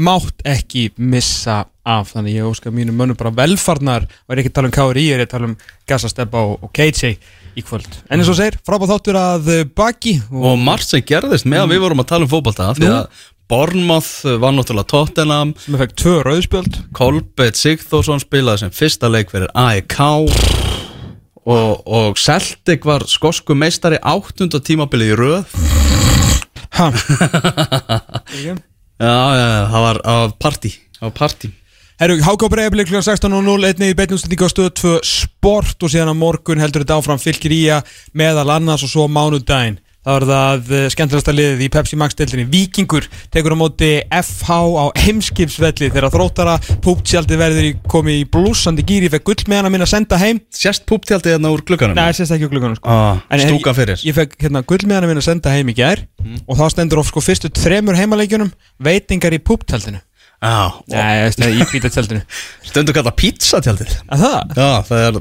mátt 0.00 0.44
ekki 0.48 0.88
missa 0.96 1.64
af. 1.84 2.12
Þannig 2.14 2.38
ég 2.38 2.48
óskar 2.48 2.74
mínu 2.74 2.94
mönnum 2.96 3.18
bara 3.18 3.32
velfarnar. 3.34 4.06
Og 4.26 4.34
er 4.34 4.42
ekki 4.42 4.52
að 4.52 4.56
tala 4.58 4.70
um 4.70 4.76
KRI, 4.76 5.06
er 5.10 5.24
ég 5.24 5.28
að 5.28 5.34
tala 5.34 5.50
um 5.50 5.58
Gassasteppa 5.90 6.44
og, 6.46 6.64
og 6.64 6.72
KJ 6.76 7.12
í 7.58 7.66
kvöld. 7.66 7.90
En 8.08 8.20
eins 8.20 8.30
og 8.30 8.38
segir, 8.38 8.56
frábæð 8.66 8.94
þáttur 8.94 9.18
að 9.18 9.50
eh, 9.50 9.66
baki 9.66 10.20
Og 10.30 10.54
margt 10.62 10.86
sem 10.86 11.02
gerðist 11.02 11.48
með 11.50 11.64
að 11.64 11.74
við 11.74 11.84
vorum 11.84 12.02
að 12.04 12.10
tala 12.12 12.28
um 12.28 12.30
fótbolta 12.30 12.70
Því 12.78 12.92
að 12.94 13.22
Bournemouth 13.50 14.38
var 14.38 14.54
náttúrulega 14.54 14.92
Tottenham. 14.92 15.56
Sem 15.58 15.74
er 15.74 15.82
fekk 15.82 15.96
tvö 15.98 16.16
rauðspjöld. 16.28 16.82
Kolbett 16.94 17.58
Sigþórsson 17.58 18.22
spilaði 18.22 18.68
sem 18.68 18.76
fyrsta 18.78 19.10
leik 19.10 19.34
fyrir 19.34 19.50
AEK 19.58 20.69
og, 21.50 21.82
og 21.86 22.18
Celtic 22.20 22.86
var 22.86 23.04
skosku 23.10 23.56
meistari 23.58 23.98
áttunda 23.98 24.62
tímabilið 24.62 25.14
í 25.14 25.20
röð. 25.20 25.56
Ha, 26.78 26.90
Já, 29.00 29.16
já, 29.32 29.48
það 29.72 29.84
var, 29.86 29.98
partí 30.36 30.70
Það 30.98 31.06
var 31.06 31.12
partí 31.16 31.48
Herru, 32.00 32.16
HK 32.24 32.48
Breiðablik 32.52 32.88
kl. 32.88 33.00
16.00 33.00 33.68
einnig 33.68 33.92
í 33.92 33.96
beinústendingu 33.96 34.48
á 34.48 34.52
stöð 34.52 34.68
2 34.80 34.92
sport 35.04 35.84
og 35.84 35.92
síðan 35.92 36.12
á 36.12 36.16
morgun 36.16 36.60
heldur 36.60 36.84
þetta 36.84 36.98
áfram 37.00 37.20
fylgir 37.20 37.52
í 37.52 37.60
að 37.72 37.88
meðal 38.16 38.48
annars 38.56 38.84
og 38.84 38.92
svo 38.92 39.06
mánudaginn 39.08 39.80
er 40.08 40.24
það 40.24 40.70
eh, 40.72 40.84
skemmtilegasta 40.94 41.32
liðið 41.34 41.62
í 41.66 41.68
Pepsi 41.74 41.96
Max 42.00 42.16
deildinni. 42.16 42.46
Víkingur 42.48 43.04
tekur 43.34 43.52
á 43.52 43.58
móti 43.60 43.90
FH 44.08 44.48
á 44.80 44.84
heimskipsvelli 45.02 45.90
þegar 45.92 46.08
þróttara 46.14 46.54
púptjaldi 46.84 47.36
verður 47.40 47.68
komið 47.90 48.22
í 48.22 48.26
blúsandi 48.32 48.84
gýri 48.88 49.10
fekk 49.12 49.26
gull 49.28 49.44
með 49.52 49.60
hana 49.60 49.72
minn 49.74 49.84
að 49.84 49.92
senda 49.92 50.20
heim. 50.22 50.40
Sérst 50.56 50.86
púptjaldið 50.88 51.36
hérna 51.36 51.52
úr 51.52 51.64
glugganum? 51.68 51.98
Nei, 52.00 52.08
það 52.10 52.20
sést 52.22 52.36
ekki 52.38 52.48
á 52.48 52.52
glugganum 52.54 52.78
sko. 52.80 52.88
ah, 52.88 53.20
ég- 53.36 53.46
Stúka 53.50 53.74
fyrir. 53.76 54.00
Ég 54.08 54.16
fekk 54.16 54.38
hérna 54.40 54.64
gull 54.64 54.84
með 54.86 55.00
hana 55.00 55.06
minn 55.12 55.20
að 55.20 55.28
senda 55.28 55.50
heim 55.52 55.68
í 55.68 55.76
gær. 55.76 56.06
Og 56.48 56.56
þá 56.56 56.64
stendur 56.72 57.02
of 57.04 57.10
sko 57.12 57.20
fyrstu 57.20 57.52
þremur 57.52 57.98
heimaleikjunum 58.00 58.52
veitingar 58.80 59.36
í 59.36 59.42
púptjaldinu. 59.44 60.00
Já, 60.40 60.72
Nei, 60.88 61.20
ég 61.20 61.26
veist 61.28 61.40
það, 61.42 61.56
í 61.60 61.64
pítatjaldinu. 61.68 62.20
Stundu 62.64 62.94
kalla 62.96 63.10
pizzatjaldið 63.12 63.90
Að 64.08 64.22
það? 64.24 64.54
Já, 64.56 64.68
það 64.88 65.02
er 65.04 65.18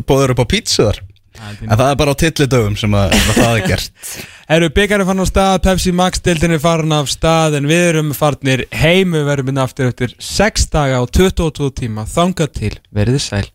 En 1.65 1.75
það 1.75 1.85
er 1.87 1.99
bara 2.01 2.15
á 2.15 2.21
tillidögum 2.23 2.75
sem 2.79 2.97
að, 2.97 3.15
að 3.15 3.39
það 3.39 3.53
er 3.53 3.67
gert. 3.73 4.09
Herru, 4.49 4.71
byggarinn 4.73 5.09
fann 5.09 5.23
á 5.23 5.27
stað, 5.29 5.59
Pepsi 5.67 5.93
Max 5.95 6.23
deildin 6.25 6.55
er 6.57 6.63
farin 6.63 6.95
af 6.97 7.11
stað 7.11 7.59
en 7.59 7.69
við 7.69 7.85
erum 7.91 8.15
farnir 8.17 8.65
heim 8.73 9.13
við 9.13 9.29
verðum 9.29 9.53
inn 9.53 9.63
aftur 9.65 9.91
eftir 9.91 10.17
6 10.17 10.67
daga 10.73 11.03
og 11.05 11.13
22 11.15 11.71
tíma. 11.83 12.09
Þangað 12.09 12.53
til, 12.57 12.75
verðið 12.95 13.25
sæl 13.27 13.47